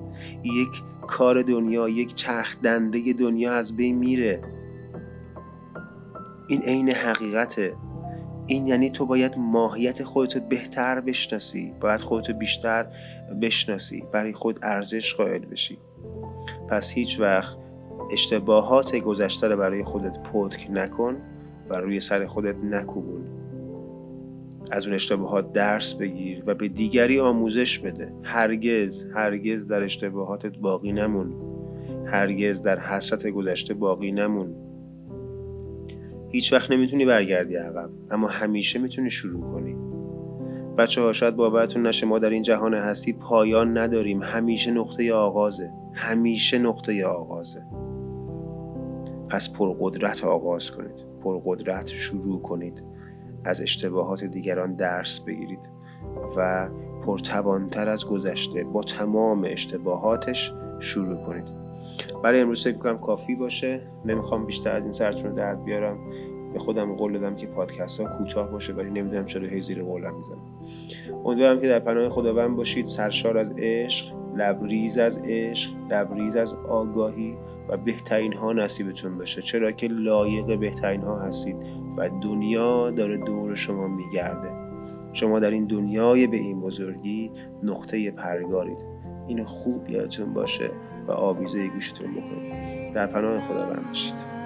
یک 0.43 0.83
کار 1.07 1.43
دنیا 1.43 1.89
یک 1.89 2.15
چرخ 2.15 2.57
دنده 2.63 3.13
دنیا 3.13 3.53
از 3.53 3.77
بین 3.77 3.99
میره. 3.99 4.43
این 6.49 6.63
عین 6.63 6.91
حقیقته. 6.91 7.77
این 8.47 8.67
یعنی 8.67 8.91
تو 8.91 9.07
باید 9.07 9.39
ماهیت 9.39 10.05
خودتو 10.05 10.41
بهتر 10.41 11.01
بشناسی. 11.01 11.73
باید 11.81 12.01
خودتو 12.01 12.33
بیشتر 12.33 12.87
بشناسی. 13.43 14.05
برای 14.13 14.33
خود 14.33 14.59
ارزش 14.63 15.15
قائل 15.15 15.45
بشی. 15.45 15.79
پس 16.69 16.93
هیچ 16.93 17.21
وقت 17.21 17.59
اشتباهات 18.13 18.97
گذشته 18.97 19.49
رو 19.49 19.57
برای 19.57 19.83
خودت 19.83 20.19
پتک 20.19 20.69
نکن 20.71 21.17
و 21.71 21.77
روی 21.77 22.01
سر 22.01 22.27
خودت 22.27 22.57
نکوبون. 22.57 23.38
از 24.71 24.87
اون 24.87 24.95
اشتباهات 24.95 25.53
درس 25.53 25.95
بگیر 25.95 26.43
و 26.47 26.55
به 26.55 26.69
دیگری 26.69 27.21
آموزش 27.21 27.79
بده. 27.79 28.13
هرگز 28.23 29.07
هرگز 29.15 29.67
در 29.67 29.83
اشتباهاتت 29.83 30.59
باقی 30.59 30.93
نمون. 30.93 31.35
هرگز 32.07 32.63
در 32.63 32.79
حسرت 32.79 33.27
گذشته 33.27 33.75
باقی 33.75 34.13
نمون. 34.13 34.55
هیچ 36.29 36.53
وقت 36.53 36.71
نمی‌تونی 36.71 37.05
برگردی 37.05 37.57
عقب 37.57 37.91
اما 38.11 38.29
همیشه 38.29 38.79
می‌تونی 38.79 39.11
شروع 39.11 39.53
کنی. 39.53 39.77
بچه 40.79 41.01
ها 41.01 41.13
شاید 41.13 41.37
باورتون 41.37 41.87
نشه 41.87 42.07
ما 42.07 42.19
در 42.19 42.31
این 42.31 42.43
جهان 42.43 42.75
هستی 42.75 43.13
پایان 43.13 43.79
نداریم. 43.79 44.23
همیشه 44.23 44.71
نقطه 44.71 45.13
آغازه. 45.13 45.71
همیشه 45.95 46.59
نقطه 46.59 47.07
آغازه. 47.07 47.63
پس 49.29 49.53
پرقدرت 49.53 50.25
آغاز 50.25 50.71
کنید. 50.71 51.07
پرقدرت 51.25 51.87
شروع 51.87 52.43
کنید. 52.43 52.85
از 53.45 53.61
اشتباهات 53.61 54.25
دیگران 54.25 54.75
درس 54.75 55.21
بگیرید 55.21 55.71
و 56.37 56.71
پرتوانتر 57.07 57.89
از 57.89 58.07
گذشته 58.07 58.65
با 58.65 58.83
تمام 58.83 59.45
اشتباهاتش 59.47 60.53
شروع 60.81 61.17
کنید. 61.17 61.49
برای 62.23 62.41
امروز 62.41 62.65
فکر 62.65 62.79
کنم 62.79 62.99
کافی 62.99 63.35
باشه. 63.35 63.81
نمی‌خوام 64.05 64.47
بیشتر 64.47 64.73
از 64.77 64.83
این 64.83 64.93
سرتون 64.93 65.31
رو 65.31 65.37
درد 65.37 65.65
بیارم. 65.65 65.99
به 66.53 66.59
خودم 66.59 66.95
قول 66.95 67.13
دادم 67.13 67.37
که 67.37 67.47
پادکست 67.47 68.01
ها 68.01 68.19
کوتاه 68.19 68.51
باشه 68.51 68.73
ولی 68.73 68.91
نمی‌دونم 68.91 69.25
چرا 69.25 69.47
هی 69.47 69.61
زیر 69.61 69.83
قولم 69.83 70.15
می‌زنم. 70.17 70.45
امیدوارم 71.25 71.61
که 71.61 71.69
در 71.69 71.79
پناه 71.79 72.09
خداوند 72.09 72.57
باشید. 72.57 72.85
سرشار 72.85 73.39
از 73.39 73.53
عشق 73.59 74.07
لبریز 74.37 74.99
از 74.99 75.23
عشق 75.25 75.71
لبریز 75.91 76.37
از 76.37 76.55
آگاهی 76.55 77.37
و 77.69 77.77
بهترین 77.77 78.33
ها 78.33 78.53
نصیبتون 78.53 79.19
بشه 79.19 79.43
چرا 79.43 79.73
که 79.73 79.89
لایق 79.89 80.59
بهترین 80.59 81.01
ها 81.01 81.19
هستید. 81.19 81.57
و 81.99 82.09
دنیا 82.23 82.91
داره 82.91 83.17
دور 83.17 83.55
شما 83.55 83.87
میگرده. 83.87 84.53
شما 85.13 85.41
در 85.41 85.51
این 85.51 85.65
دنیای 85.65 86.27
به 86.27 86.37
این 86.37 86.61
بزرگی 86.61 87.31
نقطه 87.63 88.11
پرگارید. 88.11 88.79
اینو 89.27 89.45
خوب 89.45 89.91
یادتون 89.91 90.35
باشه 90.35 90.71
و 91.09 91.13
آویزه 91.13 91.69
گوشتون 91.69 92.15
بکنید 92.15 92.95
در 92.95 93.07
پناه 93.07 93.41
خداوند 93.41 93.87
باشید. 93.87 94.38